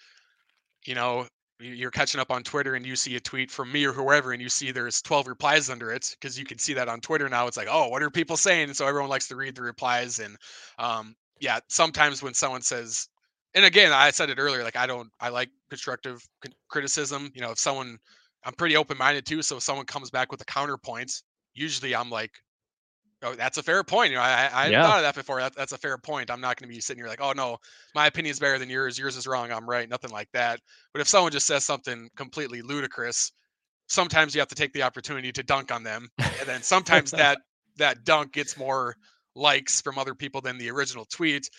[0.85, 1.27] you know
[1.59, 4.33] you- you're catching up on Twitter and you see a tweet from me or whoever,
[4.33, 7.29] and you see there's 12 replies under it because you can see that on Twitter
[7.29, 7.47] now.
[7.47, 8.65] It's like, oh, what are people saying?
[8.69, 10.37] And so everyone likes to read the replies, and
[10.79, 13.09] um, yeah, sometimes when someone says,
[13.55, 16.23] and again, I said it earlier, like I don't, I like constructive
[16.69, 17.31] criticism.
[17.35, 17.99] You know, if someone,
[18.45, 21.23] I'm pretty open minded too, so if someone comes back with a counterpoint,
[21.55, 22.31] usually I'm like.
[23.23, 24.11] Oh, that's a fair point.
[24.11, 24.81] You know, I, I Yeah.
[24.81, 25.39] thought of that before.
[25.39, 26.29] That, that's a fair point.
[26.29, 27.57] I'm not going to be sitting here like, oh no,
[27.95, 28.97] my opinion is better than yours.
[28.99, 29.51] Yours is wrong.
[29.51, 29.87] I'm right.
[29.87, 30.59] Nothing like that.
[30.93, 33.31] But if someone just says something completely ludicrous,
[33.87, 36.09] sometimes you have to take the opportunity to dunk on them,
[36.39, 37.39] and then sometimes that
[37.77, 38.95] that dunk gets more
[39.35, 41.49] likes from other people than the original tweet.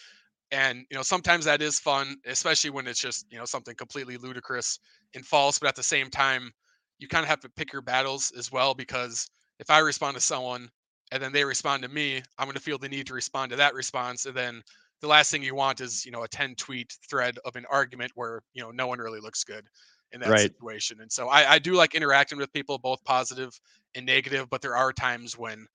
[0.50, 4.16] And you know, sometimes that is fun, especially when it's just you know something completely
[4.16, 4.78] ludicrous
[5.14, 5.58] and false.
[5.58, 6.52] But at the same time,
[6.98, 10.20] you kind of have to pick your battles as well because if I respond to
[10.20, 10.68] someone
[11.12, 13.56] and then they respond to me, I'm going to feel the need to respond to
[13.56, 14.62] that response, and then
[15.00, 18.12] the last thing you want is you know a 10 tweet thread of an argument
[18.14, 19.66] where you know no one really looks good
[20.12, 20.38] in that Right.
[20.38, 23.50] situation and so I, I do like interacting with people both positive
[23.94, 25.66] and negative but there are times when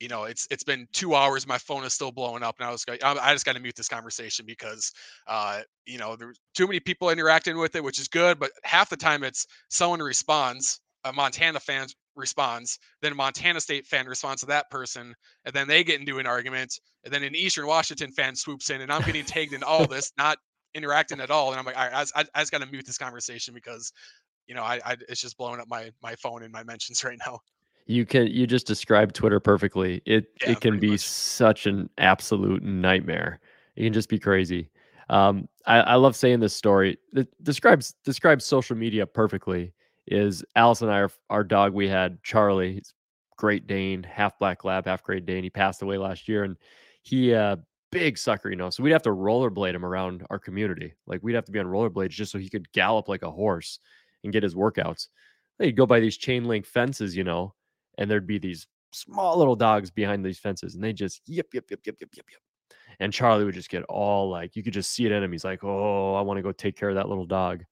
[0.00, 2.70] you know it's it's been two hours my phone is still blowing up and i
[2.70, 4.92] was going i I just got to mute this conversation because
[5.26, 8.90] uh you know there's too many people interacting with it which is good but half
[8.90, 14.40] the time it's someone responds a montana fan responds then a montana state fan responds
[14.40, 16.72] to that person and then they get into an argument
[17.06, 20.12] and then an Eastern Washington fan swoops in, and I'm getting tagged in all this,
[20.18, 20.38] not
[20.74, 21.52] interacting at all.
[21.52, 23.54] And I'm like, all right, I, just- I, I just got to mute this conversation
[23.54, 23.92] because,
[24.48, 27.18] you know, I, I it's just blowing up my my phone and my mentions right
[27.24, 27.38] now.
[27.86, 30.02] You can you just described Twitter perfectly.
[30.04, 31.00] It Yeah, it can be much.
[31.00, 33.38] such an absolute nightmare.
[33.76, 34.68] It can just be crazy.
[35.08, 36.98] Um, I, I love saying this story.
[37.14, 39.72] It describes describes social media perfectly.
[40.06, 42.94] Is Alice and I our, our dog we had Charlie, he's
[43.36, 45.42] Great Dane, half black lab, half Great Dane.
[45.42, 46.56] He passed away last year, and
[47.02, 47.56] he uh
[47.92, 48.70] big sucker, you know.
[48.70, 50.94] So we'd have to rollerblade him around our community.
[51.06, 53.78] Like we'd have to be on rollerblades just so he could gallop like a horse
[54.24, 55.08] and get his workouts.
[55.58, 57.54] He'd go by these chain link fences, you know,
[57.98, 61.70] and there'd be these small little dogs behind these fences, and they just yip yip
[61.70, 62.40] yip yip yip yip yip.
[63.00, 65.32] And Charlie would just get all like, you could just see it in him.
[65.32, 67.64] He's like, "Oh, I want to go take care of that little dog."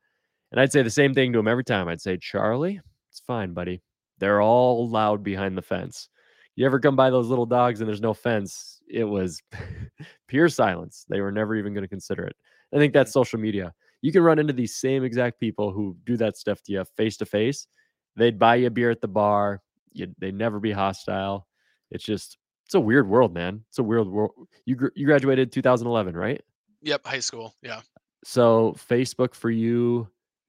[0.55, 1.88] And I'd say the same thing to him every time.
[1.88, 3.83] I'd say, "Charlie, it's fine, buddy.
[4.19, 6.09] They're all loud behind the fence.
[6.55, 8.81] You ever come by those little dogs and there's no fence?
[8.88, 9.43] It was
[10.29, 11.07] pure silence.
[11.09, 12.37] They were never even going to consider it.
[12.73, 13.14] I think that's mm.
[13.14, 13.75] social media.
[14.01, 17.17] You can run into these same exact people who do that stuff to you face
[17.17, 17.67] to face.
[18.14, 19.61] They'd buy you a beer at the bar.
[19.93, 21.49] You'd, they'd never be hostile.
[21.90, 23.64] It's just, it's a weird world, man.
[23.71, 24.31] It's a weird world.
[24.67, 26.40] You you graduated 2011, right?
[26.83, 27.55] Yep, high school.
[27.61, 27.81] Yeah.
[28.25, 30.09] So Facebook for you,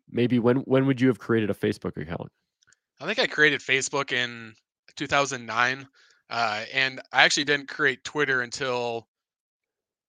[0.09, 2.31] maybe when when would you have created a Facebook account?
[2.99, 4.53] I think I created Facebook in
[4.95, 5.87] 2009,
[6.29, 9.07] uh, and I actually didn't create Twitter until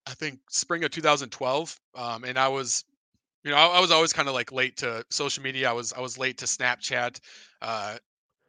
[0.07, 1.79] I think spring of 2012.
[1.95, 2.85] Um, and I was,
[3.43, 5.69] you know, I, I was always kind of like late to social media.
[5.69, 7.19] I was I was late to Snapchat.
[7.61, 7.97] Uh,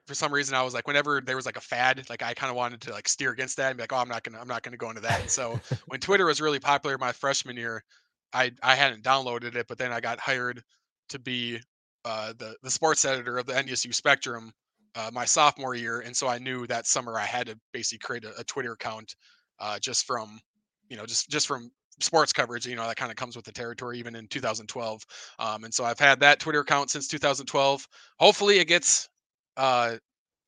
[0.06, 2.48] for some reason, I was like, whenever there was like a fad, like I kind
[2.48, 4.48] of wanted to like steer against that and be like, oh, I'm not gonna I'm
[4.48, 5.20] not gonna go into that.
[5.20, 7.84] And so when Twitter was really popular my freshman year,
[8.32, 10.62] I I hadn't downloaded it, but then I got hired
[11.08, 11.60] to be
[12.04, 14.52] uh, the the sports editor of the NDSU Spectrum
[14.94, 18.24] uh, my sophomore year, and so I knew that summer I had to basically create
[18.24, 19.14] a, a Twitter account
[19.60, 20.40] uh, just from
[20.88, 22.66] you know just just from sports coverage.
[22.66, 25.02] You know that kind of comes with the territory, even in 2012.
[25.38, 27.86] Um, and so I've had that Twitter account since 2012.
[28.18, 29.08] Hopefully, it gets
[29.56, 29.96] uh,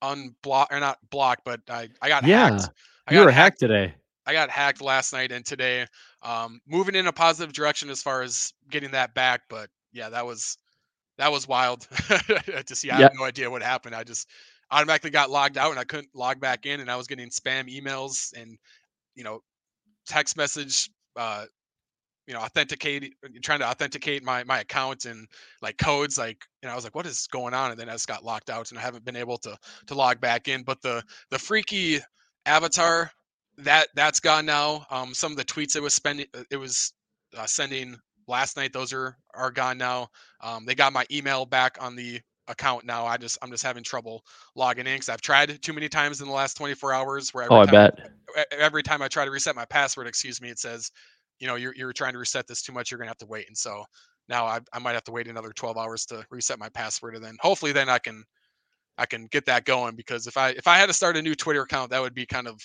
[0.03, 2.71] unblocked or not blocked, but I I got Yeah, hacked.
[3.07, 3.95] I you got were hacked today.
[4.27, 5.87] I got hacked last night and today.
[6.23, 10.27] Um, moving in a positive direction as far as getting that back, but yeah, that
[10.27, 10.59] was
[11.19, 11.83] that was wild
[12.67, 12.91] to see.
[12.91, 13.03] I Yeah.
[13.03, 13.95] have no idea what happened.
[13.95, 14.29] I just
[14.71, 17.69] automatically got logged out and I couldn't log back in, and I was getting spam
[17.75, 18.59] emails and
[19.17, 19.41] you know
[20.07, 20.91] text message.
[21.17, 21.47] Uh,
[22.27, 25.27] you know, authenticate, trying to authenticate my my account and
[25.63, 27.73] like codes, like know, I was like, what is going on?
[27.73, 30.21] And then I just got locked out, and I haven't been able to to log
[30.21, 30.63] back in.
[30.63, 31.99] But the the freaky
[32.47, 33.11] avatar
[33.59, 34.87] that that's gone now.
[34.91, 36.93] Um, some of the tweets it was spending, it was
[37.37, 37.97] uh, sending
[38.31, 38.73] last night.
[38.73, 40.09] Those are are gone now.
[40.43, 43.07] Um, they got my email back on the account now.
[43.07, 44.25] I just I'm just having trouble
[44.57, 47.35] logging in because I've tried too many times in the last 24 hours.
[47.35, 47.95] Where every Oh, I time, bet.
[48.53, 50.91] every time I try to reset my password, excuse me, it says,
[51.41, 52.91] you know, you're you're trying to reset this too much.
[52.91, 53.49] You're gonna have to wait.
[53.49, 53.85] And so
[54.29, 57.25] now I, I might have to wait another 12 hours to reset my password, and
[57.25, 58.25] then hopefully then I can
[58.99, 61.35] I can get that going because if I if I had to start a new
[61.35, 62.61] Twitter account, that would be kind of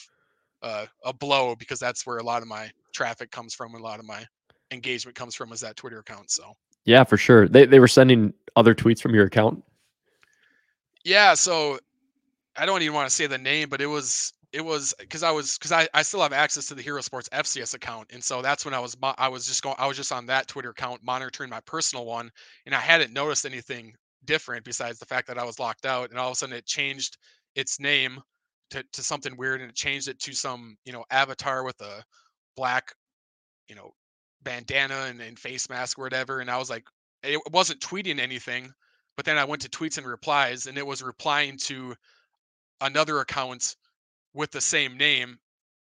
[0.63, 3.85] uh, a blow because that's where a lot of my traffic comes from, and a
[3.85, 4.25] lot of my
[4.71, 6.31] engagement comes from is that Twitter account.
[6.31, 6.53] So
[6.85, 7.47] Yeah, for sure.
[7.47, 9.63] They they were sending other tweets from your account.
[11.03, 11.79] yeah, so
[12.57, 15.31] I don't even want to say the name, but it was it was because I
[15.31, 18.41] was because I, I still have access to the Hero Sports FCS account, and so
[18.41, 21.03] that's when I was I was just going I was just on that Twitter account
[21.03, 22.31] monitoring my personal one,
[22.65, 26.17] and I hadn't noticed anything different besides the fact that I was locked out, and
[26.19, 27.17] all of a sudden it changed
[27.55, 28.21] its name
[28.69, 32.03] to to something weird, and it changed it to some you know avatar with a
[32.55, 32.93] black
[33.67, 33.91] you know
[34.45, 36.85] bandana and, and face mask or whatever, and I was like
[37.23, 38.73] it wasn't tweeting anything,
[39.17, 41.95] but then I went to tweets and replies, and it was replying to
[42.81, 43.75] another account
[44.33, 45.37] with the same name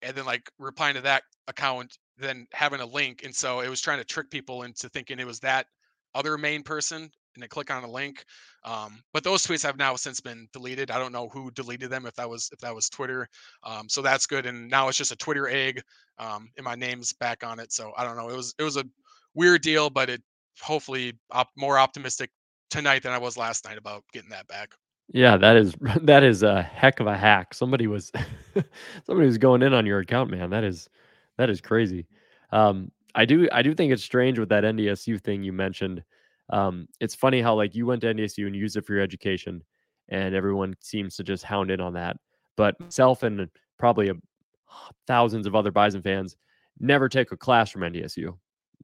[0.02, 3.80] and then like replying to that account then having a link and so it was
[3.80, 5.66] trying to trick people into thinking it was that
[6.14, 8.24] other main person and they click on a link
[8.64, 12.06] um, but those tweets have now since been deleted i don't know who deleted them
[12.06, 13.28] if that was if that was twitter
[13.64, 15.80] um, so that's good and now it's just a twitter egg
[16.18, 18.76] um, and my name's back on it so i don't know it was it was
[18.76, 18.84] a
[19.34, 20.22] weird deal but it
[20.60, 22.30] hopefully op- more optimistic
[22.70, 24.70] tonight than i was last night about getting that back
[25.12, 27.54] Yeah, that is that is a heck of a hack.
[27.54, 28.12] Somebody was
[29.06, 30.50] somebody was going in on your account, man.
[30.50, 30.88] That is
[31.36, 32.06] that is crazy.
[32.52, 36.02] Um, I do I do think it's strange with that NDSU thing you mentioned.
[36.50, 39.62] Um, it's funny how like you went to NDSU and used it for your education,
[40.08, 42.16] and everyone seems to just hound in on that.
[42.56, 44.14] But myself and probably a,
[45.06, 46.36] thousands of other Bison fans
[46.80, 48.36] never take a class from NDSU.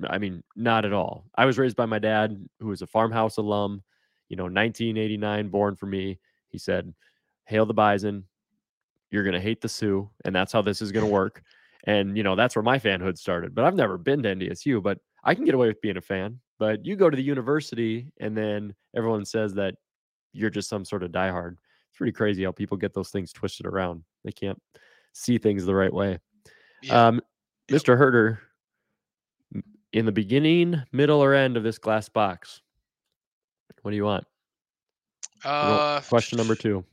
[0.09, 1.25] I mean, not at all.
[1.37, 3.83] I was raised by my dad, who was a farmhouse alum
[4.29, 6.19] you know, 1989 born for me.
[6.49, 6.93] He said,
[7.47, 8.25] Hail the Bison.
[9.11, 10.11] You're going to hate the Sioux.
[10.25, 11.43] And that's how this is going to work.
[11.85, 13.55] And, you know, that's where my fanhood started.
[13.55, 16.41] But I've never been to NDSU, but I can get away with being a fan.
[16.59, 19.75] But you go to the university and then everyone says that
[20.33, 21.57] you're just some sort of diehard.
[21.89, 24.05] It's pretty crazy how people get those things twisted around.
[24.25, 24.61] They can't
[25.13, 26.19] see things the right way.
[26.83, 27.21] yeah Um,
[27.69, 27.81] Yep.
[27.81, 27.97] Mr.
[27.97, 28.41] Herder,
[29.95, 32.61] in the beginning, middle, or end of this glass box,
[33.81, 34.27] what do you want?
[35.45, 36.85] Uh Question number two.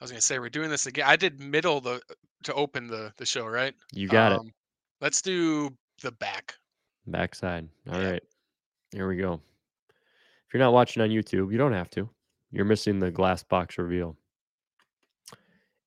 [0.00, 1.04] I was gonna say we're doing this again.
[1.06, 2.00] I did middle the
[2.44, 3.74] to open the the show, right?
[3.92, 4.38] You got it.
[4.38, 4.52] Um,
[5.00, 6.54] Let's do the back.
[7.10, 7.68] Backside.
[7.90, 8.10] All Yeah.
[8.12, 8.22] right.
[8.92, 9.40] Here we go.
[10.46, 12.08] If you're not watching on YouTube, you don't have to.
[12.50, 14.16] You're missing the glass box reveal.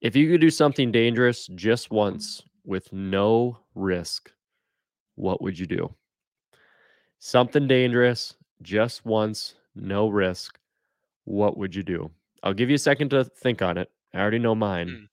[0.01, 4.31] If you could do something dangerous just once with no risk,
[5.15, 5.93] what would you do?
[7.19, 10.59] Something dangerous just once, no risk.
[11.25, 12.09] What would you do?
[12.43, 13.91] I'll give you a second to think on it.
[14.13, 14.87] I already know mine.
[14.89, 15.07] Mm.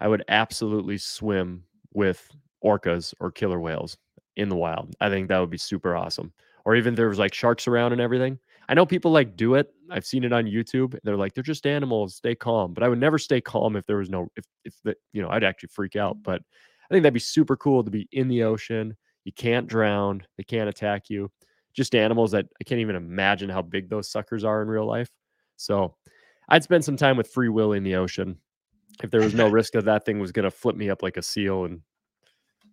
[0.00, 1.64] I would absolutely swim
[1.94, 2.30] with
[2.64, 3.96] orcas or killer whales
[4.36, 4.94] in the wild.
[5.00, 6.32] I think that would be super awesome.
[6.64, 8.38] Or even there was like sharks around and everything.
[8.68, 9.72] I know people like do it.
[9.90, 10.98] I've seen it on YouTube.
[11.04, 12.16] They're like, they're just animals.
[12.16, 12.74] Stay calm.
[12.74, 15.28] But I would never stay calm if there was no if if the you know,
[15.28, 16.16] I'd actually freak out.
[16.18, 16.22] Mm.
[16.24, 16.42] But
[16.90, 18.96] I think that'd be super cool to be in the ocean.
[19.24, 20.22] You can't drown.
[20.36, 21.30] They can't attack you.
[21.72, 25.10] Just animals that I can't even imagine how big those suckers are in real life.
[25.56, 25.96] So
[26.48, 28.38] I'd spend some time with Free will in the ocean.
[29.02, 31.16] If there was no risk that that thing was going to flip me up like
[31.16, 31.80] a seal and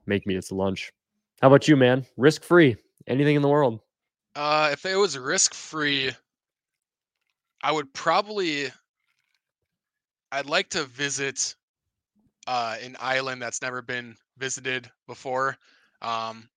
[0.05, 0.91] make me its lunch.
[1.41, 2.05] How about you, man?
[2.17, 2.77] Risk free.
[3.07, 3.79] Anything in the world.
[4.35, 6.11] Uh, if it was risk free,
[7.61, 8.71] I would probably.
[10.31, 11.55] I'd like to visit
[12.47, 15.57] uh, an island that's never been visited before.
[16.01, 16.49] Um,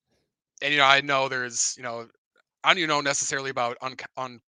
[0.63, 2.09] and you know, I know there's you know,
[2.65, 3.97] I don't even know necessarily about un-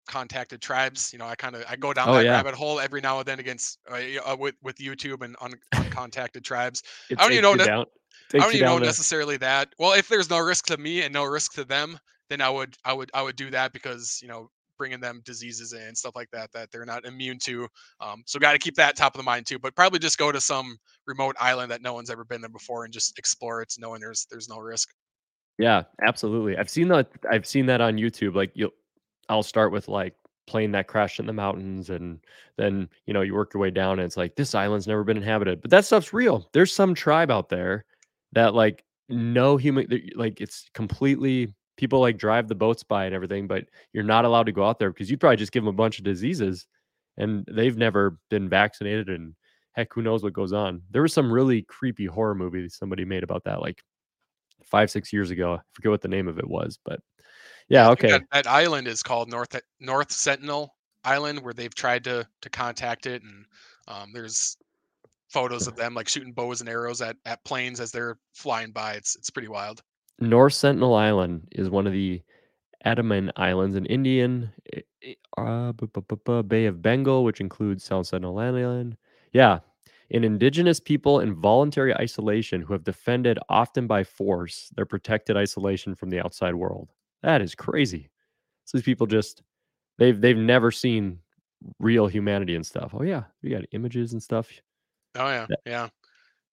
[0.09, 1.13] uncontacted tribes.
[1.13, 2.37] You know, I kind of I go down Oh, that yeah.
[2.37, 6.45] rabbit hole every now and then against uh, uh, with with YouTube and un- uncontacted
[6.45, 6.83] tribes.
[7.09, 7.85] It I don't even know ne-
[8.31, 8.43] down.
[8.43, 9.69] I don't even know to- necessarily that.
[9.79, 11.99] Well, if there's no risk to me and no risk to them,
[12.31, 15.73] then I would I would I would do that because you know bringing them diseases
[15.73, 17.69] and stuff like that that they're not immune to.
[18.01, 19.59] Um, so got to keep that top of the mind too.
[19.59, 22.85] But probably just go to some remote island that no one's ever been there before
[22.85, 24.89] and just explore it, knowing there's there's no risk.
[25.59, 26.57] Yeah, absolutely.
[26.57, 27.09] I've seen that.
[27.31, 28.35] I've seen that on YouTube.
[28.35, 28.73] Like you'll,
[29.29, 30.15] I'll start with like
[30.47, 32.19] plane that crashed in the mountains, and
[32.57, 35.17] then you know you work your way down, and it's like this island's never been
[35.17, 35.63] inhabited.
[35.63, 36.49] But that stuff's real.
[36.53, 37.85] There's some tribe out there
[38.35, 43.47] that like no human, like it's completely people like drive the boats by and everything,
[43.47, 45.77] but you're not allowed to go out there because you'd probably just give them a
[45.77, 46.67] bunch of diseases,
[47.17, 49.35] and they've never been vaccinated, and
[49.73, 50.83] heck, who knows what goes on.
[50.91, 53.83] There was some really creepy horror movie somebody made about that, like
[54.65, 55.55] five six years ago.
[55.55, 57.01] I forget what the name of it was, but
[57.69, 58.09] yeah, okay.
[58.09, 60.75] That, that island is called North North Sentinel
[61.05, 63.45] Island, where they've tried to to contact it, and
[63.89, 64.57] um, there's
[65.35, 68.95] photos of them like shooting bows and arrows at, at planes as they're flying by.
[68.95, 69.83] It's it's pretty wild.
[70.21, 72.23] North Sentinel Island is one of the
[72.83, 74.53] Andaman Islands in Indian
[75.37, 78.97] uh, Bay of Bengal, which includes South Sentinel Island.
[79.33, 79.59] Yeah,
[80.11, 85.97] in indigenous people in voluntary isolation who have defended often by force their protected isolation
[85.97, 86.91] from the outside world.
[87.23, 88.09] That is crazy.
[88.67, 89.43] So these people just
[89.99, 91.19] they've they've never seen
[91.81, 92.95] real humanity and stuff.
[92.95, 94.49] Oh yeah, we got images and stuff.
[95.17, 95.89] Oh yeah, Yeah.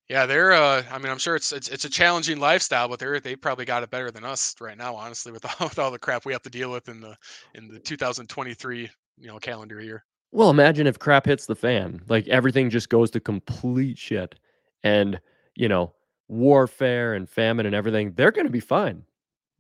[0.10, 0.26] yeah.
[0.26, 0.52] They're.
[0.54, 3.66] Uh, I mean, I'm sure it's it's it's a challenging lifestyle, but they're they probably
[3.66, 6.34] got it better than us right now, honestly, with all, with all the crap we
[6.34, 7.18] have to deal with in the
[7.56, 8.90] in the 2023
[9.20, 10.06] you know calendar year.
[10.32, 14.36] Well, imagine if crap hits the fan, like everything just goes to complete shit,
[14.84, 15.20] and
[15.56, 15.94] you know
[16.28, 18.14] warfare and famine and everything.
[18.14, 19.04] They're going to be fine.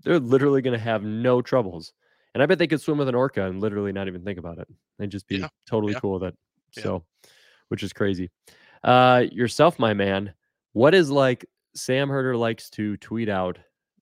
[0.03, 1.93] They're literally going to have no troubles.
[2.33, 4.57] And I bet they could swim with an orca and literally not even think about
[4.57, 4.67] it.
[4.97, 6.37] They'd just be Yeah, totally yeah, cool with it.
[6.77, 6.83] yeah.
[6.83, 7.03] So,
[7.67, 8.29] which is crazy.
[8.83, 10.33] Uh, yourself, my man,
[10.73, 13.57] what is like Sam Herder likes to tweet out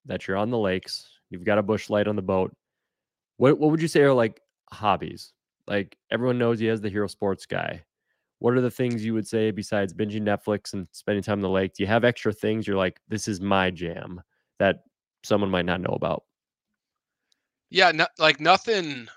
[0.06, 2.56] that you're on the lakes, you've got a Busch Light on the boat.
[3.38, 5.34] What what would you say are like hobbies?
[5.68, 7.84] Like everyone knows he has the HERO Sports guy.
[8.40, 11.50] What are the things you would say besides binging Netflix and spending time on the
[11.50, 11.74] lake?
[11.74, 14.22] Do you have extra things you're like, this is my jam
[14.60, 14.84] that
[15.24, 16.24] someone might not know about?
[17.70, 19.08] Yeah, no, like nothing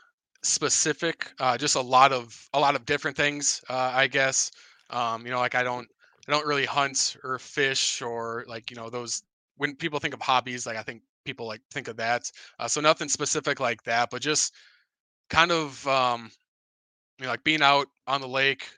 [0.43, 1.33] specific.
[1.39, 3.63] Uh, just a lot of a lot of different things.
[3.71, 4.51] Uh, I guess.
[4.93, 5.89] Um, you know, like I don't
[6.29, 9.23] I don't really hunt or fish or like you know those
[9.57, 12.31] when people think of hobbies, like I think people like think of that.
[12.59, 14.55] Uh, so nothing specific like that, but just
[15.31, 16.31] kind of um,
[17.19, 18.69] you know like being out on the lake,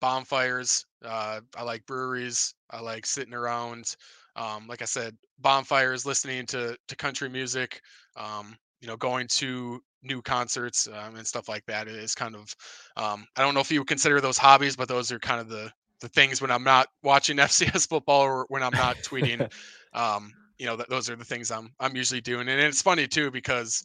[0.00, 0.86] bonfires.
[1.04, 2.54] Uh, I like breweries.
[2.70, 3.96] I like sitting around.
[4.36, 7.80] Um, like I said, bonfires, listening to to country music.
[8.16, 12.54] Um, you know, going to new concerts um, and stuff like that is kind of.
[12.96, 15.48] Um, I don't know if you would consider those hobbies, but those are kind of
[15.48, 19.50] the the things when I'm not watching FCS football or when I'm not tweeting.
[19.94, 23.06] Um, you know, th- those are the things I'm I'm usually doing, and it's funny
[23.06, 23.84] too because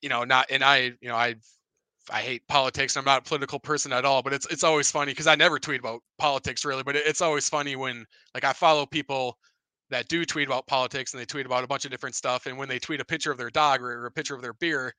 [0.00, 1.34] you know, not and I, you know, I
[2.10, 2.96] I hate politics.
[2.96, 5.58] I'm not a political person at all, but it's it's always funny because I never
[5.58, 8.04] tweet about politics really, but it, it's always funny when
[8.34, 9.38] like I follow people
[9.92, 12.58] that do tweet about politics and they tweet about a bunch of different stuff, and
[12.58, 14.94] when they tweet a picture of their dog or, a picture of their beer,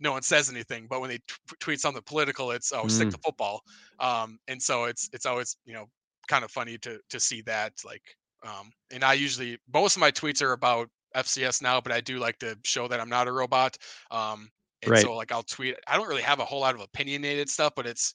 [0.00, 0.86] no one says anything.
[0.88, 3.62] But when they t- tweet something political, it's oh stick Mm, to football,
[3.98, 5.86] um, and so it's it's always you know
[6.28, 8.02] kind of funny to to see that like
[8.46, 12.18] um, and I usually most of my tweets are about FCS now, but I do
[12.18, 13.76] like to show that I'm not a robot.
[14.10, 14.50] Um,
[14.82, 14.98] and right.
[14.98, 15.76] so like I'll tweet.
[15.86, 18.14] I don't really have a whole lot of opinionated stuff, but it's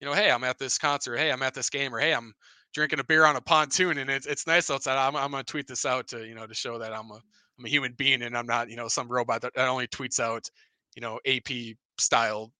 [0.00, 1.16] you know, hey, I'm at this concert.
[1.16, 2.34] Hey, I'm at this game, or hey, I'm
[2.76, 4.98] drinking a beer on a pontoon, and it's it's nice outside.
[4.98, 7.20] I'm I'm gonna tweet this out to you know to show that I'm a
[7.58, 10.20] I'm a human being and I'm not you know some robot that, that only tweets
[10.20, 10.48] out
[10.94, 12.52] you know AP style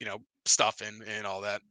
[0.00, 1.62] you know stuff and and all that.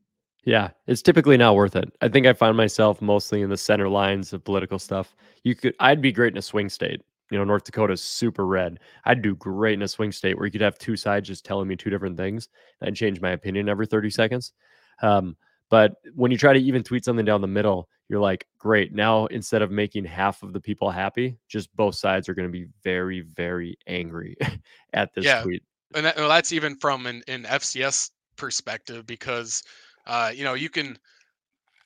[0.46, 1.92] Yeah, it's typically not worth it.
[2.00, 5.14] I think I find myself mostly in the center lines of political stuff.
[5.44, 7.02] You could, I'd be great in a swing state.
[7.30, 8.80] You know, North Dakota's super red.
[9.04, 11.68] I'd do great in a swing state where you could have two sides just telling
[11.68, 12.48] me two different things.
[12.80, 14.54] and I'd change my opinion every 30 seconds.
[15.02, 15.36] Um,
[15.70, 18.94] but when you try to even tweet something down the middle, you're like, great.
[18.94, 22.52] Now, instead of making half of the people happy, just both sides are going to
[22.52, 24.36] be very, very angry
[24.94, 25.64] at this Yeah, tweet.
[25.96, 29.64] and that, well, that's even from an, an FCS perspective because
[30.08, 30.98] uh, you know you can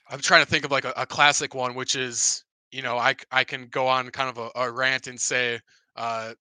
[0.10, 3.16] I'm trying to think of like a, a classic one, which is, you know, I,
[3.32, 5.60] I can go on kind of a, a rant and say,
[5.96, 6.34] uh,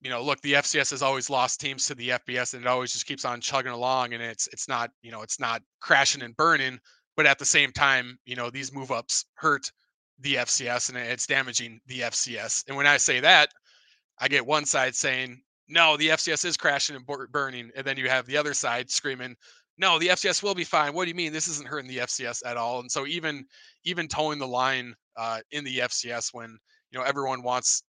[0.00, 2.92] you know, look, the FCS has always lost teams to the FBS, and it always
[2.92, 6.36] just keeps on chugging along, and it's it's not, you know, it's not crashing and
[6.36, 6.78] burning,
[7.16, 9.70] but at the same time, you know, these move ups hurt
[10.20, 12.64] the FCS, and it's damaging the FCS.
[12.68, 13.48] And when I say that,
[14.18, 17.70] I get one side saying, no, the FCS is crashing and burning.
[17.76, 19.36] And then you have the other side screaming,
[19.78, 20.92] no, the FCS will be fine.
[20.92, 21.32] What do you mean?
[21.32, 22.80] This isn't hurting the FCS at all.
[22.80, 23.44] And so even
[23.84, 26.58] even toeing the line uh, in the FCS when
[26.90, 27.84] you know everyone wants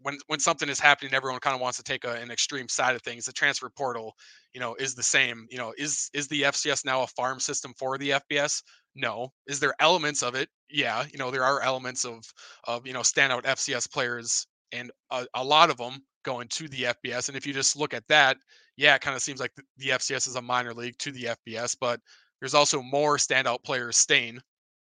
[0.00, 2.94] when when something is happening, everyone kind of wants to take a, an extreme side
[2.94, 3.24] of things.
[3.24, 4.14] The transfer portal,
[4.54, 5.46] you know, is the same.
[5.50, 8.62] You know, is is the FCS now a farm system for the FBS?
[8.94, 9.32] No.
[9.46, 10.48] Is there elements of it?
[10.70, 11.04] Yeah.
[11.12, 12.24] You know, there are elements of
[12.64, 16.84] of you know standout FCS players, and a, a lot of them going to the
[16.84, 17.28] FBS.
[17.28, 18.36] And if you just look at that,
[18.76, 21.36] yeah, it kind of seems like the, the FCS is a minor league to the
[21.46, 22.00] FBS, but
[22.40, 24.40] there's also more standout players staying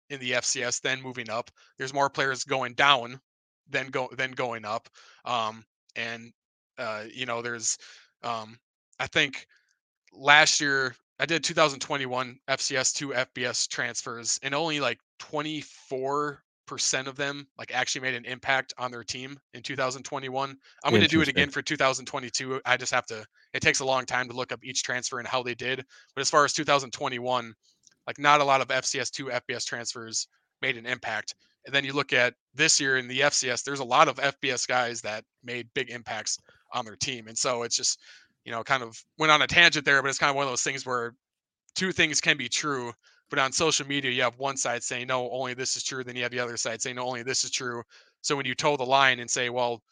[0.10, 1.50] in the FCS than moving up.
[1.78, 3.20] There's more players going down
[3.70, 4.90] than go than going up.
[5.26, 5.64] Um,
[5.96, 6.32] and
[6.78, 7.78] uh, you know, there's
[8.24, 8.58] um,
[9.00, 9.48] I think
[10.14, 17.16] last year I did 2021 FCS to FBS transfers, and only like 24 percent of
[17.16, 20.58] them like actually made an impact on their team in 2021.
[20.84, 22.62] I'm going to do it again for 2022.
[22.66, 23.26] I just have to.
[23.54, 25.84] It takes a long time to look up each transfer and how they did.
[26.14, 27.54] But as far as 2021,
[28.06, 30.28] like not a lot of FCS to FBS transfers
[30.62, 31.36] made an impact.
[31.68, 34.66] And then you look at this year in the FCS, there's a lot of FBS
[34.66, 36.40] guys that made big impacts
[36.74, 37.28] on their team.
[37.28, 38.00] And so it's just,
[38.46, 40.52] you know, kind of went on a tangent there, but it's kind of one of
[40.52, 41.14] those things where
[41.76, 42.94] two things can be true.
[43.30, 46.06] But on social media, you have one side saying no, only this is true.
[46.06, 47.84] Then you have the other side saying no, only this is true.
[48.22, 49.84] So when you toe the line and say, well,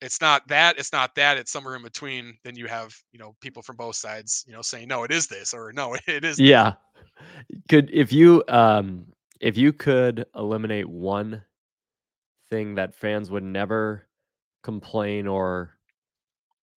[0.00, 3.34] it's not that, it's not that, it's somewhere in between, then you have you know
[3.40, 6.36] people from both sides, you know, saying no, it is this, or no, it is.
[6.36, 6.74] this." Yeah.
[7.68, 9.06] Could if you um
[9.40, 11.42] if you could eliminate one
[12.50, 14.08] thing that fans would never
[14.62, 15.78] complain or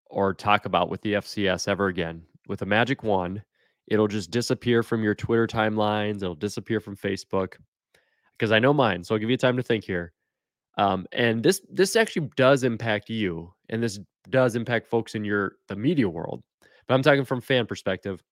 [0.06, 3.42] or talk about with the FCS ever again with a magic wand,
[3.86, 7.54] it'll just disappear from your Twitter timelines, it'll disappear from Facebook
[8.38, 9.04] because I know mine.
[9.04, 10.12] So I'll give you time to think here.
[10.78, 13.98] Um, and this this actually does impact you, and this
[14.30, 16.42] does impact folks in your the media world.
[16.86, 18.22] But I'm talking from fan perspective.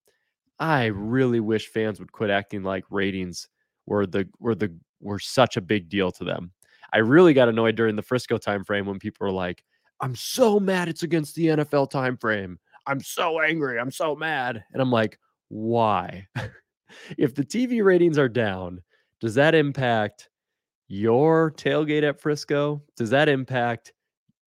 [0.59, 3.47] I really wish fans would quit acting like ratings
[3.87, 6.51] were the were the were such a big deal to them.
[6.93, 9.63] I really got annoyed during the Frisco time frame when people were like,
[10.01, 12.59] "I'm so mad it's against the NFL time frame.
[12.85, 13.79] I'm so angry.
[13.79, 15.19] I'm so mad." And I'm like,
[15.49, 16.27] "Why?
[17.17, 18.81] if the TV ratings are down,
[19.19, 20.29] does that impact
[20.87, 22.81] your tailgate at Frisco?
[22.95, 23.93] Does that impact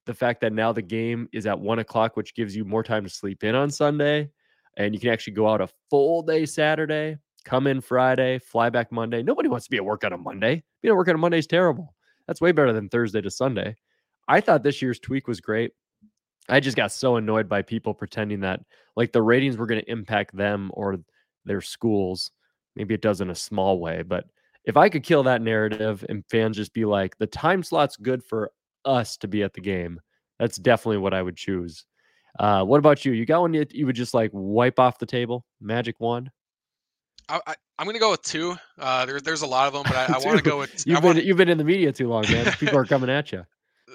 [0.07, 3.05] the fact that now the game is at one o'clock, which gives you more time
[3.05, 4.31] to sleep in on Sunday,
[4.77, 8.93] and you can actually go out a full day Saturday, come in Friday, fly back
[8.93, 9.23] Monday?
[9.23, 10.63] Nobody wants to be at work on a Monday.
[10.83, 11.95] Being at work on a Monday is terrible.
[12.27, 13.77] That's way better than Thursday to Sunday.
[14.29, 15.73] I thought this year's tweak was great.
[16.49, 18.61] I just got so annoyed by people pretending that
[18.97, 20.99] like the ratings were going to impact them or
[21.45, 22.31] their schools.
[22.77, 24.25] Maybe it does in a small way, but
[24.65, 28.23] if I could kill that narrative and fans just be like, the time slot's good
[28.23, 28.53] for
[28.85, 30.01] us to be at the game,
[30.39, 31.85] that's definitely what I would choose.
[32.39, 33.13] Uh, what about you?
[33.13, 35.45] You got one that you would just like wipe off the table?
[35.61, 36.31] Magic wand?
[37.31, 38.57] I, I, I'm gonna go with two.
[38.79, 40.71] Uh, there, there's a lot of them, but I, I want to go with.
[40.71, 42.53] I You've wanna- been you've been in the media too long, man.
[42.59, 43.45] People are coming at you.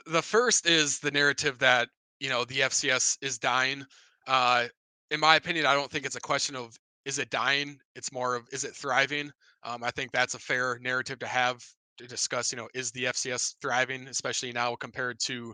[0.07, 3.86] the first is the narrative that you know the FCS is dying.
[4.27, 4.65] Uh,
[5.11, 6.75] in my opinion, I don't think it's a question of
[7.05, 7.77] is it dying.
[7.95, 9.31] It's more of is it thriving.
[9.63, 11.63] Um, I think that's a fair narrative to have
[11.97, 12.51] to discuss.
[12.51, 15.53] You know, is the FCS thriving, especially now compared to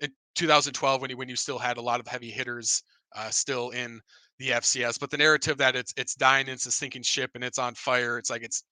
[0.00, 2.82] in 2012 when you when you still had a lot of heavy hitters
[3.16, 4.00] uh, still in
[4.38, 4.98] the FCS.
[4.98, 8.18] But the narrative that it's it's dying, it's a sinking ship, and it's on fire.
[8.18, 8.64] It's like it's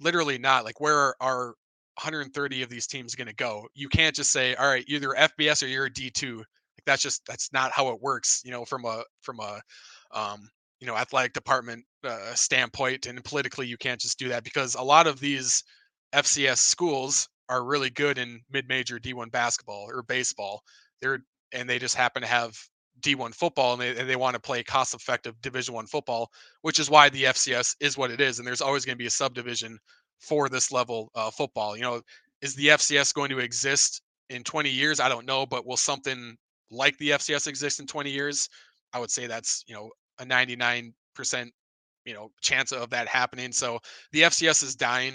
[0.00, 0.64] literally not.
[0.64, 1.46] Like where are, are
[1.96, 3.66] 130 of these teams going to go?
[3.74, 6.38] You can't just say, all right, either FBS or you're a D2.
[6.38, 6.44] Like
[6.86, 8.42] that's just that's not how it works.
[8.44, 9.60] You know, from a from a
[10.12, 10.48] um,
[10.80, 14.82] you know athletic department uh, standpoint, and politically, you can't just do that because a
[14.82, 15.62] lot of these
[16.14, 20.62] FCS schools are really good in mid-major D1 basketball or baseball.
[21.02, 21.20] They're
[21.52, 22.56] and they just happen to have
[23.00, 26.30] D1 football and they, and they want to play cost-effective Division One football,
[26.62, 28.38] which is why the FCS is what it is.
[28.38, 29.78] And there's always going to be a subdivision
[30.18, 31.76] for this level of football.
[31.76, 32.02] You know,
[32.42, 35.00] is the FCS going to exist in 20 years?
[35.00, 36.36] I don't know, but will something
[36.70, 38.48] like the FCS exist in 20 years?
[38.92, 41.52] I would say that's you know a 99 percent
[42.04, 43.52] you know chance of that happening.
[43.52, 43.78] So
[44.12, 45.14] the FCS is dying.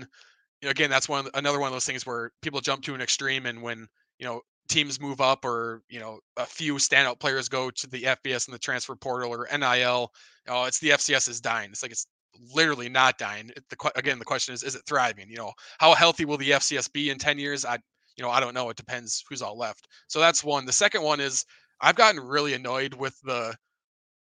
[0.61, 2.95] You know, again, that's one the- another one of those things where people jump to
[2.95, 3.87] an extreme, and when
[4.19, 8.03] you know teams move up or you know a few standout players go to the
[8.03, 10.11] FBS and the transfer portal or NIL,
[10.47, 11.69] oh, it's the FCS is dying.
[11.71, 12.07] It's like it's
[12.53, 13.49] literally not dying.
[13.55, 15.29] It, the again, the question is, is it thriving?
[15.29, 17.63] You know, how healthy will the FCS be in 10 years?
[17.65, 17.77] I,
[18.17, 18.69] you know, I don't know.
[18.69, 19.87] It depends who's all left.
[20.07, 20.65] So that's one.
[20.65, 21.45] The second one is
[21.81, 23.55] I've gotten really annoyed with the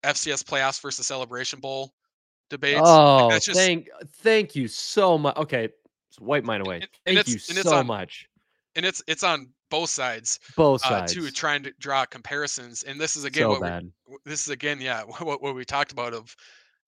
[0.03, 1.93] FCS playoffs versus Celebration Bowl
[2.49, 2.81] debates.
[2.81, 3.87] Like, Oh, that's just thank
[4.17, 5.35] thank you so much.
[5.37, 5.69] Okay,
[6.19, 6.75] wipe mine away.
[6.81, 8.27] and Thank it's- you and so on much.
[8.75, 11.13] and it's it's on both sides Both uh, sides.
[11.13, 12.83] too, trying to draw comparisons.
[12.83, 13.91] And this is again so what we bad.
[14.23, 16.35] this is again yeah what, what we talked about of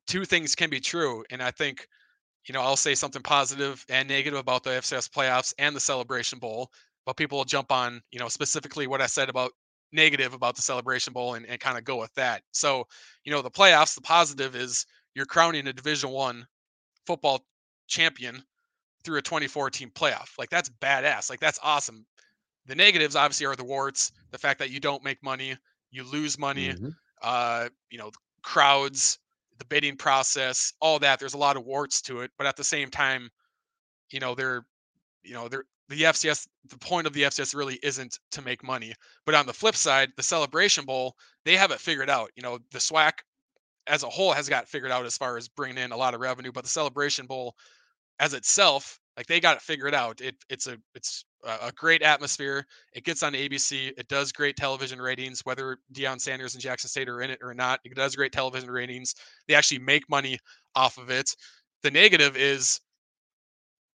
[0.05, 1.87] two things can be true and i think
[2.47, 6.37] you know i'll say something positive and negative about the fcs playoffs and the celebration
[6.37, 6.69] bowl
[7.07, 9.51] but people will jump on you know specifically what i said about
[9.91, 12.85] negative about the celebration bowl and, and kind of go with that so
[13.23, 16.45] you know the playoffs the positive is you're crowning a division one
[17.07, 17.43] football
[17.87, 18.43] champion
[19.03, 22.05] through a 24 team playoff like that's badass like that's awesome
[22.65, 25.55] the negatives obviously are the warts the fact that you don't make money
[25.91, 26.95] you lose money Mhm.
[27.21, 28.11] uh, you know,
[28.43, 29.17] crowds,
[29.57, 31.19] the bidding process, all that.
[31.19, 33.29] There's a lot of warts to it, but at the same time,
[34.11, 34.65] you know, they're,
[35.23, 36.47] you know, they're the FCS.
[36.65, 38.93] The point of the FCS really isn't to make money.
[39.25, 42.31] But on the flip side, the Celebration Bowl, they have it figured out.
[42.35, 43.23] You know, the SWAC
[43.87, 46.21] as a whole has got figured out as far as bringing in a lot of
[46.21, 47.55] revenue, but the Celebration Bowl
[48.19, 50.21] as itself, like they got it figured out.
[50.21, 52.65] It it's a it's a great atmosphere.
[52.93, 53.91] It gets on ABC.
[53.97, 57.53] It does great television ratings, whether Deion Sanders and Jackson State are in it or
[57.53, 57.79] not.
[57.83, 59.15] It does great television ratings.
[59.47, 60.39] They actually make money
[60.75, 61.35] off of it.
[61.83, 62.79] The negative is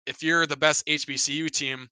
[0.07, 1.89] if you're the best HBCU team,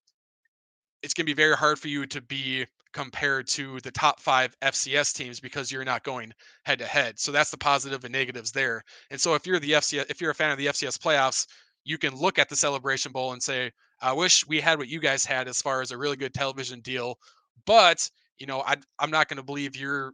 [1.03, 4.59] it's going to be very hard for you to be compared to the top five
[4.63, 6.33] FCS teams because you're not going
[6.65, 7.19] head to head.
[7.19, 8.83] So that's the positive and negatives there.
[9.11, 11.47] And so if you're the FCS, if you're a fan of the FCS playoffs,
[11.87, 13.71] you can look at the Celebration Bowl and say,
[14.03, 16.81] I wish we had what you guys had as far as a really good television
[16.81, 17.17] deal,
[17.65, 20.13] but you know, I, I'm not going to believe your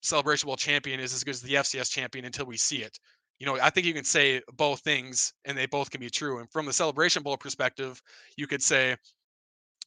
[0.00, 2.98] Celebration Bowl champion is as good as the FCS champion until we see it.
[3.38, 6.38] You know, I think you can say both things and they both can be true.
[6.38, 8.00] And from the Celebration Bowl perspective,
[8.38, 8.96] you could say,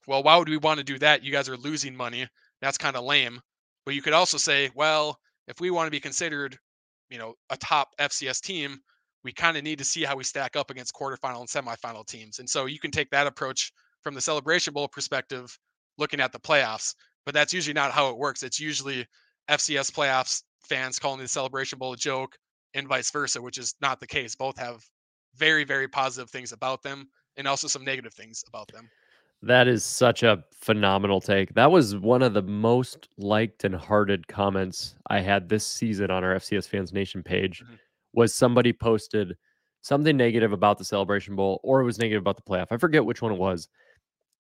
[0.08, 1.24] well, why would we want to do that?
[1.24, 2.28] You guys are losing money.
[2.62, 3.42] That's kind of lame.
[3.84, 6.58] But you could also say, well, if we want to be considered,
[7.10, 8.80] you know, a top FCS team,
[9.24, 12.40] we kind of need to see how we stack up against quarterfinal and semifinal teams.
[12.40, 15.58] And so you can take that approach from the Celebration Bowl perspective,
[15.98, 16.96] looking at the playoffs.
[17.26, 18.44] But that's usually not how it works.
[18.44, 19.06] It's usually
[19.50, 22.38] FCS playoffs fans calling the Celebration Bowl a joke
[22.74, 24.36] and vice versa, which is not the case.
[24.36, 24.84] Both have
[25.36, 28.90] very, very positive things about them and also some negative things about them.
[29.42, 31.54] That is such a phenomenal take.
[31.54, 36.24] That was one of the most liked and hearted comments I had this season on
[36.24, 37.64] our FCS Fans Nation page.
[37.64, 37.80] Mhm.
[38.14, 39.36] Was somebody posted
[39.82, 42.68] something negative about the Celebration Bowl or it was negative about the playoff.
[42.72, 43.68] I forget which one it was.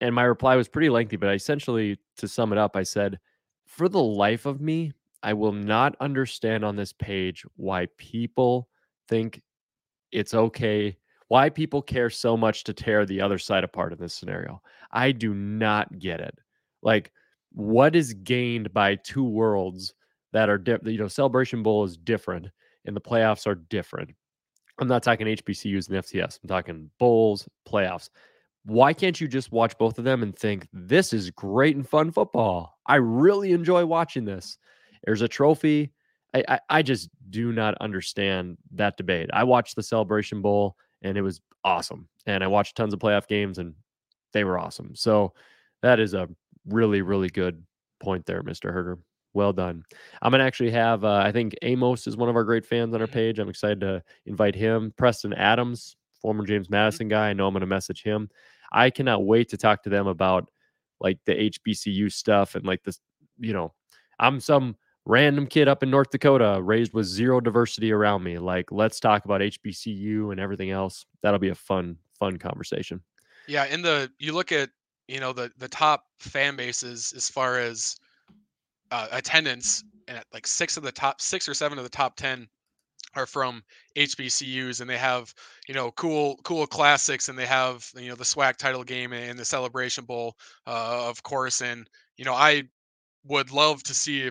[0.01, 3.19] And my reply was pretty lengthy, but I essentially, to sum it up, I said,
[3.65, 4.93] For the life of me,
[5.23, 8.69] I will not understand on this page why people
[9.09, 9.41] think
[10.11, 10.97] it's okay,
[11.27, 14.61] why people care so much to tear the other side apart in this scenario.
[14.91, 16.37] I do not get it.
[16.81, 17.11] Like,
[17.51, 19.93] what is gained by two worlds
[20.31, 20.93] that are different?
[20.93, 22.47] You know, Celebration Bowl is different
[22.85, 24.11] and the playoffs are different.
[24.79, 26.39] I'm not talking HBCUs and FCS.
[26.41, 28.09] I'm talking bowls, playoffs.
[28.65, 32.11] Why can't you just watch both of them and think this is great and fun
[32.11, 32.77] football?
[32.85, 34.57] I really enjoy watching this.
[35.03, 35.91] There's a trophy.
[36.33, 39.29] I, I, I just do not understand that debate.
[39.33, 42.07] I watched the Celebration Bowl and it was awesome.
[42.25, 43.73] And I watched tons of playoff games and
[44.33, 44.95] they were awesome.
[44.95, 45.33] So
[45.81, 46.29] that is a
[46.67, 47.63] really, really good
[47.99, 48.71] point there, Mr.
[48.71, 48.99] Herder.
[49.33, 49.83] Well done.
[50.21, 51.03] I'm gonna actually have.
[51.03, 53.11] Uh, I think Amos is one of our great fans on our Mhm.
[53.11, 53.39] page.
[53.39, 54.91] I'm excited to invite him.
[54.97, 57.29] Preston Adams, former James Madison guy.
[57.29, 58.29] I know I'm gonna message him.
[58.71, 60.49] I cannot wait to talk to them about
[60.99, 62.99] like the HBCU stuff and like this.
[63.37, 63.73] You know,
[64.19, 64.75] I'm some
[65.05, 68.37] random kid up in North Dakota raised with zero diversity around me.
[68.37, 71.05] Like, let's talk about HBCU and everything else.
[71.21, 73.01] That'll be a fun, fun conversation.
[73.47, 74.69] Yeah, in the you look at
[75.07, 77.95] you know the the top fan bases as far as
[78.91, 82.47] uh, attendance, and like six of the top six or seven of the top ten
[83.15, 83.63] are from
[83.97, 85.33] HBCUs, and they have
[85.67, 89.37] you know cool cool classics, and they have you know the SWAC title game and
[89.37, 90.35] the Celebration Bowl,
[90.67, 91.87] uh, of course, and
[92.17, 92.63] you know I
[93.25, 94.29] would love to see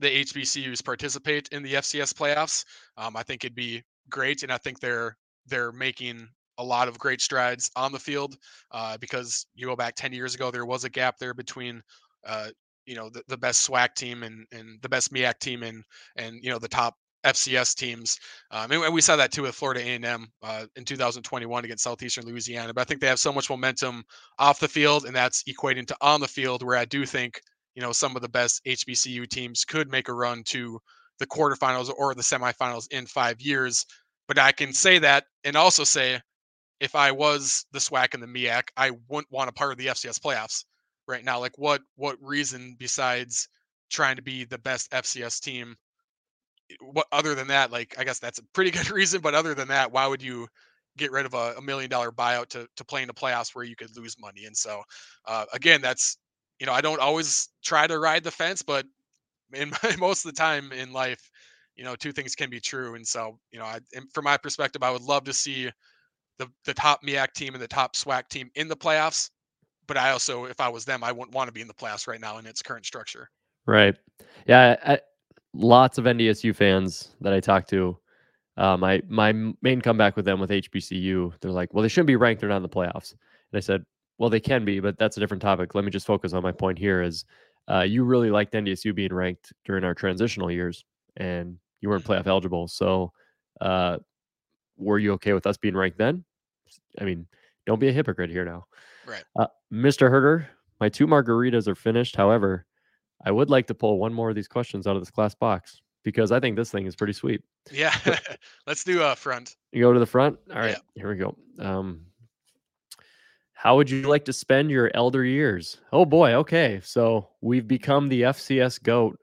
[0.00, 2.64] the HBCUs participate in the FCS playoffs.
[2.96, 5.16] Um, I think it'd be great, and I think they're
[5.46, 8.36] they're making a lot of great strides on the field
[8.70, 11.82] uh, because you go back 10 years ago, there was a gap there between
[12.24, 12.48] uh,
[12.86, 15.84] you know the, the best SWAC team and and the best MEAC team and
[16.16, 18.18] and you know the top FCS teams.
[18.50, 22.74] Um, and we saw that too with Florida A&M uh, in 2021 against Southeastern Louisiana.
[22.74, 24.04] But I think they have so much momentum
[24.38, 27.40] off the field, and that's equating to on the field, where I do think
[27.74, 30.78] you know some of the best HBCU teams could make a run to
[31.18, 33.84] the quarterfinals or the semifinals in five years.
[34.26, 36.20] But I can say that and also say
[36.80, 39.86] if I was the SWAC and the MEAC, I wouldn't want a part of the
[39.86, 40.64] FCS playoffs
[41.06, 41.40] right now.
[41.40, 43.48] Like what what reason besides
[43.90, 45.76] trying to be the best FCS team?
[46.80, 49.68] What other than that, like I guess that's a pretty good reason, but other than
[49.68, 50.48] that, why would you
[50.96, 53.64] get rid of a, a million dollar buyout to to play in the playoffs where
[53.64, 54.44] you could lose money?
[54.46, 54.82] And so
[55.26, 56.18] uh, again, that's
[56.60, 58.86] you know, I don't always try to ride the fence, but
[59.52, 61.30] in most of the time in life,
[61.76, 62.94] you know, two things can be true.
[62.94, 63.80] And so, you know, I,
[64.12, 65.70] from my perspective, I would love to see
[66.38, 69.30] the the top MEAC team and the top SWAC team in the playoffs.
[69.86, 72.06] But I also, if I was them, I wouldn't want to be in the playoffs
[72.06, 73.28] right now in its current structure.
[73.66, 73.96] Right.
[74.46, 74.76] Yeah.
[74.84, 74.98] I,
[75.54, 77.98] lots of NDSU fans that I talk to.
[78.56, 79.32] Uh, my my
[79.62, 82.40] main comeback with them with HBCU, they're like, well, they shouldn't be ranked.
[82.40, 83.12] They're not in the playoffs.
[83.12, 83.84] And I said,
[84.18, 85.74] well, they can be, but that's a different topic.
[85.74, 87.02] Let me just focus on my point here.
[87.02, 87.24] Is
[87.68, 90.84] uh, you really liked NDSU being ranked during our transitional years,
[91.16, 92.68] and you weren't playoff eligible.
[92.68, 93.12] So,
[93.60, 93.98] uh,
[94.76, 96.24] were you okay with us being ranked then?
[97.00, 97.26] I mean,
[97.66, 98.66] don't be a hypocrite here now.
[99.06, 99.24] Right.
[99.38, 100.10] Uh, Mr.
[100.10, 100.48] Herder,
[100.80, 102.16] my two margaritas are finished.
[102.16, 102.66] However,
[103.24, 105.80] I would like to pull one more of these questions out of this glass box
[106.04, 107.42] because I think this thing is pretty sweet.
[107.72, 107.94] Yeah.
[108.66, 109.56] Let's do a front.
[109.72, 110.38] You go to the front.
[110.52, 111.36] All right, here we go.
[111.58, 112.06] Um,
[113.54, 115.78] how would you like to spend your elder years?
[115.92, 116.34] Oh boy.
[116.34, 119.18] Okay, so we've become the FCS goat,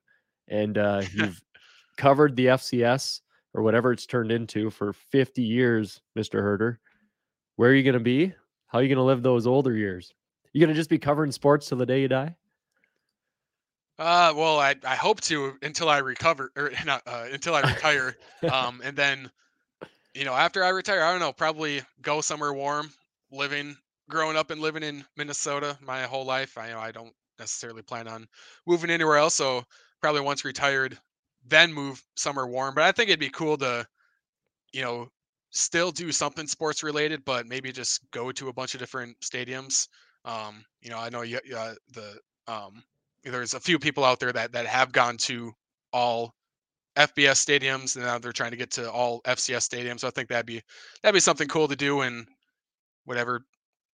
[0.48, 1.40] and uh, you've
[1.98, 3.22] covered the FCS
[3.54, 6.42] or whatever it's turned into for 50 years, Mr.
[6.42, 6.80] Herder.
[7.58, 8.34] Where are you going to be?
[8.72, 10.14] How are you going to live those older years?
[10.54, 12.38] You going to just be covering sports till the day you die?
[14.00, 18.16] Uh, well, I, I hope to until I recover or not uh, until I retire.
[18.50, 19.30] um, and then,
[20.14, 22.90] you know, after I retire, I don't know, probably go somewhere warm.
[23.30, 23.76] Living,
[24.10, 27.82] growing up and living in Minnesota my whole life, I you know I don't necessarily
[27.82, 28.26] plan on
[28.66, 29.36] moving anywhere else.
[29.36, 29.66] So
[30.00, 30.98] probably once retired,
[31.46, 32.74] then move somewhere warm.
[32.74, 33.86] But I think it'd be cool to,
[34.72, 35.10] you know,
[35.52, 39.88] still do something sports related, but maybe just go to a bunch of different stadiums.
[40.26, 42.84] Um, you know, I know you, uh, the um,
[43.24, 45.52] there's a few people out there that that have gone to
[45.94, 46.34] all
[46.96, 50.02] FBS stadiums, and now they're trying to get to all FCS stadiums.
[50.02, 50.62] So I think that'd be
[51.04, 52.26] that'd be something cool to do in
[53.06, 53.42] whatever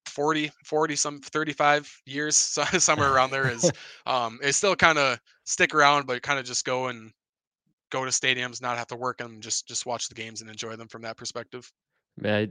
[0.08, 2.36] 40 40 some 35 years
[2.80, 3.70] somewhere around there is
[4.06, 7.12] um is still kind of stick around but kind of just go and
[7.90, 10.76] go to stadiums not have to work them just just watch the games and enjoy
[10.76, 11.72] them from that perspective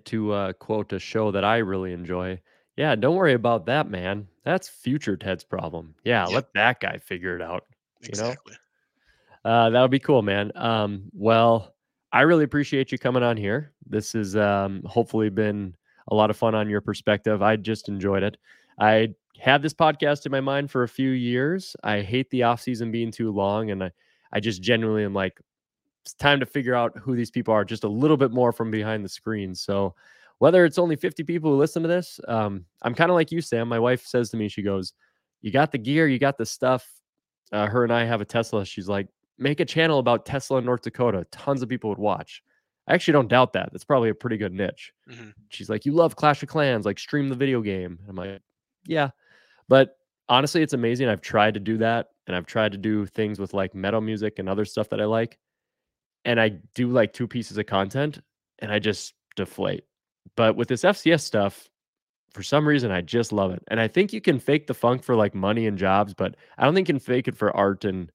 [0.04, 2.40] to uh, quote a show that I really enjoy,
[2.76, 4.28] yeah, don't worry about that, man.
[4.44, 5.94] That's future Ted's problem.
[6.04, 6.34] Yeah, Yep.
[6.34, 7.64] let that guy figure it out.
[8.02, 8.28] You know?
[8.28, 8.54] exactly
[9.44, 10.52] Uh, that would be cool, man.
[10.54, 11.74] Um, well,
[12.12, 13.72] I really appreciate you coming on here.
[13.86, 15.76] This has um, hopefully been
[16.08, 17.42] a lot of fun on your perspective.
[17.42, 18.36] I just enjoyed it.
[18.78, 21.76] I had this podcast in my mind for a few years.
[21.82, 23.90] I hate the off season being too long, and I,
[24.36, 25.40] I just genuinely am like,
[26.04, 28.70] it's time to figure out who these people are just a little bit more from
[28.70, 29.54] behind the screen.
[29.54, 29.94] So,
[30.38, 33.40] whether it's only 50 people who listen to this, um, I'm kind of like you,
[33.40, 33.66] Sam.
[33.66, 34.92] My wife says to me, she goes,
[35.40, 36.86] You got the gear, you got the stuff.
[37.50, 38.66] Uh, her and I have a Tesla.
[38.66, 39.08] She's like,
[39.38, 41.26] Make a channel about Tesla in North Dakota.
[41.32, 42.42] Tons of people would watch.
[42.86, 43.70] I actually don't doubt that.
[43.72, 44.92] That's probably a pretty good niche.
[45.10, 45.32] Mhm.
[45.48, 47.98] She's like, You love Clash of Clans, like stream the video game.
[48.06, 48.42] I'm like,
[48.86, 49.10] Yeah.
[49.68, 49.95] But
[50.28, 51.08] honestly, it's amazing.
[51.08, 54.38] I've tried to do that and I've tried to do things with like metal music
[54.38, 55.38] and other stuff that I like.
[56.24, 58.20] And I do like two pieces of content
[58.58, 59.84] and I just deflate.
[60.36, 61.68] But with this FCS stuff,
[62.32, 63.62] for some reason, I just love it.
[63.68, 66.64] And I think you can fake the funk for like money and jobs, but I
[66.64, 68.10] don't think you can fake it for art and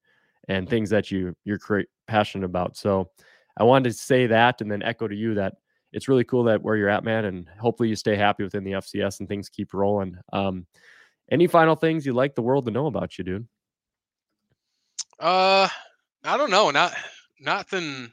[0.48, 2.76] and things that you you're cra- passionate about.
[2.76, 3.10] So
[3.58, 5.56] I wanted to say that and then echo to you that
[5.94, 8.74] it's really cool that where you're at, man, and hopefully you stay happy within the
[8.74, 10.18] FCS and things keep rolling.
[10.32, 10.66] Um,
[11.32, 13.48] any final things you'd like the world to know about you, dude?
[15.20, 15.68] uh
[16.24, 16.96] i don't know not
[17.40, 18.12] nothing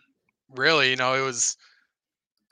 [0.57, 1.57] really you know it was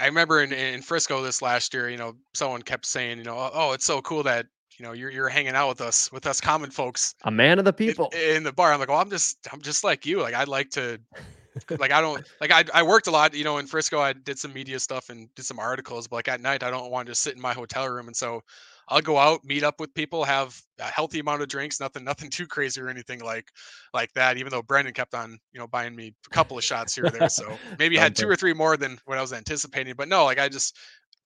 [0.01, 3.51] i remember in, in frisco this last year you know someone kept saying you know
[3.53, 4.47] oh it's so cool that
[4.79, 7.65] you know you're, you're hanging out with us with us common folks A man of
[7.65, 8.11] the people.
[8.13, 8.73] in, the bar.
[8.73, 10.21] I'm like, well, I'm just I'm just like you.
[10.21, 11.01] Like I'd like to
[11.79, 13.99] like I don't like I I worked a lot, you know, in Frisco.
[13.99, 16.91] I did some media stuff and did some articles, but like at night I don't
[16.91, 18.07] want to just sit in my hotel room.
[18.07, 18.43] And so
[18.89, 22.31] I'll go out, meet up with people, have a healthy amount of drinks, nothing nothing
[22.31, 23.49] too crazy or anything like
[23.93, 24.37] like that.
[24.37, 27.11] Even though Brendan kept on, you know, buying me a couple of shots here or
[27.11, 27.29] there.
[27.29, 29.95] So maybe had two or three more than what I was anticipating.
[29.97, 30.77] But no, like I just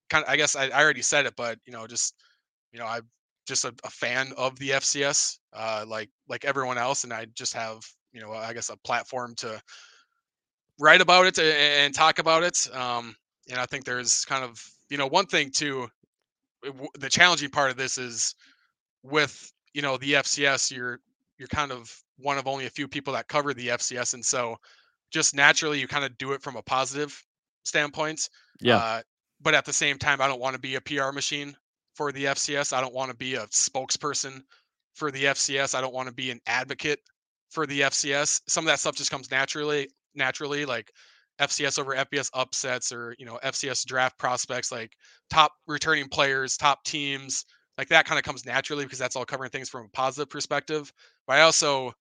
[0.08, 2.14] kind of I guess I, I already said it, but you know, just
[2.72, 3.02] you know, I'm
[3.46, 7.54] just a, a fan of the FCS, uh, like like everyone else, and I just
[7.54, 7.80] have
[8.12, 9.60] you know, I guess a platform to
[10.78, 12.68] write about it and talk about it.
[12.74, 13.14] Um,
[13.50, 15.88] and I think there's kind of you know one thing too.
[16.98, 18.34] The challenging part of this is
[19.02, 21.00] with you know the FCS, you're
[21.38, 24.56] you're kind of one of only a few people that cover the FCS, and so
[25.10, 27.24] just naturally you kind of do it from a positive
[27.64, 28.28] standpoint.
[28.60, 28.76] Yeah.
[28.76, 29.02] Uh,
[29.40, 31.56] but at the same time, I don't want to be a PR machine
[31.94, 32.72] for the FCS.
[32.72, 34.42] I don't want to be a spokesperson
[34.94, 35.74] for the FCS.
[35.74, 37.00] I don't want to be an advocate
[37.50, 38.42] for the FCS.
[38.46, 40.92] Some of that stuff just comes naturally, naturally, like
[41.40, 44.92] FCS over FBS upsets or you know FCS draft prospects, like
[45.30, 47.44] top returning players, top teams,
[47.78, 50.92] like that kind of comes naturally because that's all covering things from a positive perspective.
[51.26, 51.92] But I also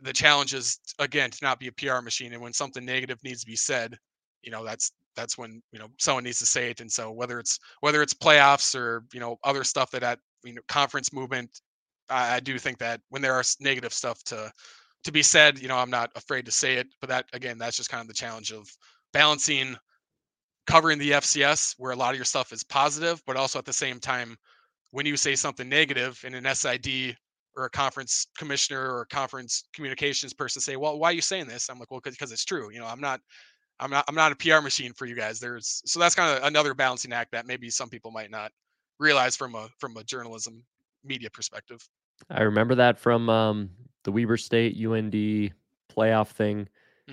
[0.00, 3.40] the challenge is again to not be a PR machine, and when something negative needs
[3.40, 3.96] to be said,
[4.42, 6.80] you know that's that's when you know someone needs to say it.
[6.80, 10.54] And so whether it's whether it's playoffs or you know other stuff that at you
[10.54, 11.60] know conference movement,
[12.08, 14.50] I, I do think that when there are negative stuff to
[15.04, 16.88] to be said, you know I'm not afraid to say it.
[17.00, 18.70] But that again, that's just kind of the challenge of
[19.12, 19.76] balancing
[20.66, 23.72] covering the FCS where a lot of your stuff is positive, but also at the
[23.72, 24.36] same time,
[24.92, 27.16] when you say something negative in an SID
[27.56, 31.46] or a conference commissioner or a conference communications person say, "Well, why are you saying
[31.46, 32.70] this?" I'm like, "Well, because it's true.
[32.70, 33.20] You know, I'm not,
[33.80, 36.44] I'm not, I'm not a PR machine for you guys." There's so that's kind of
[36.44, 38.52] another balancing act that maybe some people might not
[38.98, 40.62] realize from a from a journalism
[41.04, 41.86] media perspective.
[42.30, 43.70] I remember that from um,
[44.04, 45.52] the Weber State UND
[45.90, 46.68] playoff thing.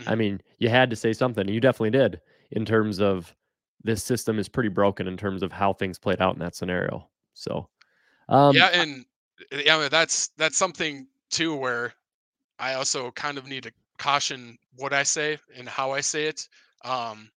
[0.06, 0.18] I Mhm.
[0.18, 1.42] mean, you had to say something.
[1.42, 2.22] and You definitely did
[2.52, 3.36] in terms of
[3.84, 7.10] this system is pretty broken in terms of how things played out in that scenario.
[7.34, 7.70] So,
[8.30, 9.06] um, yeah, and
[9.54, 11.94] uh, yeah, that's that's something too where
[12.60, 16.48] I also kind of need to caution what I say and how I say it,
[16.86, 17.32] um,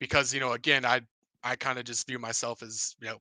[0.00, 1.02] because you know, again, I
[1.44, 3.18] I kind of just view myself as you know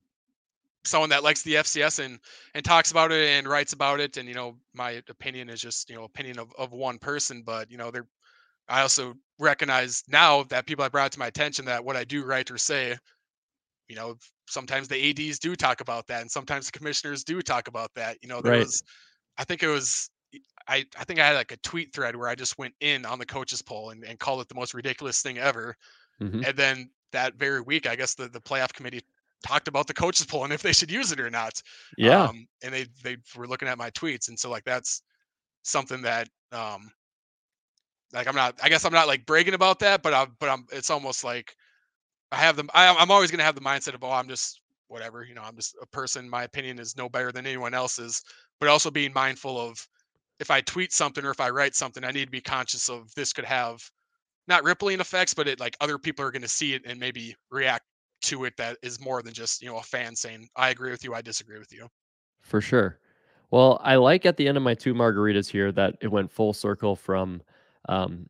[0.85, 2.19] someone that likes the FCS and
[2.53, 4.17] and talks about it and writes about it.
[4.17, 7.71] And you know, my opinion is just you know opinion of, of one person, but
[7.71, 8.07] you know, there.
[8.69, 12.25] I also recognize now that people have brought to my attention that what I do
[12.25, 12.97] write or say,
[13.87, 14.15] you know,
[14.47, 18.17] sometimes the ADs do talk about that, and sometimes the commissioners do talk about that.
[18.21, 18.55] You know, there Right.
[18.55, 18.83] was,
[19.37, 20.09] I think it was.
[20.67, 23.19] I, I think I had like a tweet thread where I just went in on
[23.19, 25.75] the coaches poll and, and called it the most ridiculous thing ever.
[26.19, 26.43] Mhm.
[26.43, 29.01] And then that very week, I guess the, the playoff committee
[29.45, 31.61] talked about the coaches poll and if they should use it or not.
[31.97, 32.23] Yeah.
[32.23, 35.01] Um, and they they were looking at my tweets, and so like that's
[35.63, 36.91] something that um,
[38.13, 38.59] like I'm not.
[38.63, 40.65] I guess I'm not like bragging about that, but I'm but I'm.
[40.71, 41.55] It's almost like
[42.31, 42.69] I have them.
[42.73, 45.23] I, I'm always gonna have the mindset of oh, I'm just whatever.
[45.23, 46.29] You know, I'm just a person.
[46.29, 48.21] My opinion is no better than anyone else's.
[48.59, 49.87] But also being mindful of
[50.39, 53.13] if I tweet something or if I write something, I need to be conscious of
[53.15, 53.79] this could have
[54.47, 57.35] not rippling effects, but it like other people are going to see it and maybe
[57.51, 57.85] react
[58.21, 61.03] to it that is more than just you know a fan saying I agree with
[61.03, 61.87] you, I disagree with you.
[62.41, 62.99] For sure.
[63.51, 66.53] Well, I like at the end of my two margaritas here that it went full
[66.53, 67.41] circle from
[67.87, 68.27] um,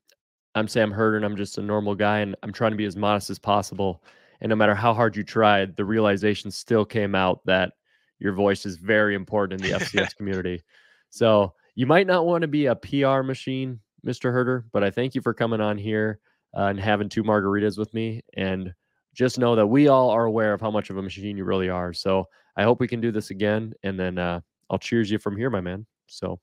[0.56, 2.96] I'm Sam Herder and I'm just a normal guy and I'm trying to be as
[2.96, 4.04] modest as possible.
[4.42, 7.74] And no matter how hard you tried, the realization still came out that
[8.20, 10.62] your voice is very important in the FCS community.
[11.10, 14.32] So you might not want to be a PR machine, Mr.
[14.32, 16.20] Herder, but I thank you for coming on here
[16.56, 18.22] uh, and having two margaritas with me.
[18.36, 18.74] And
[19.20, 21.67] just know that we all are aware of how much of a machine you really
[21.67, 21.91] are.
[21.91, 23.74] So I hope we can do this again.
[23.84, 24.39] And then uh,
[24.70, 25.86] I'll cheers you from here, my man.
[26.07, 26.39] So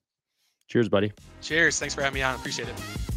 [0.68, 1.11] cheers, buddy.
[1.41, 1.79] Cheers.
[1.79, 2.35] Thanks for having me on.
[2.35, 3.16] Appreciate it.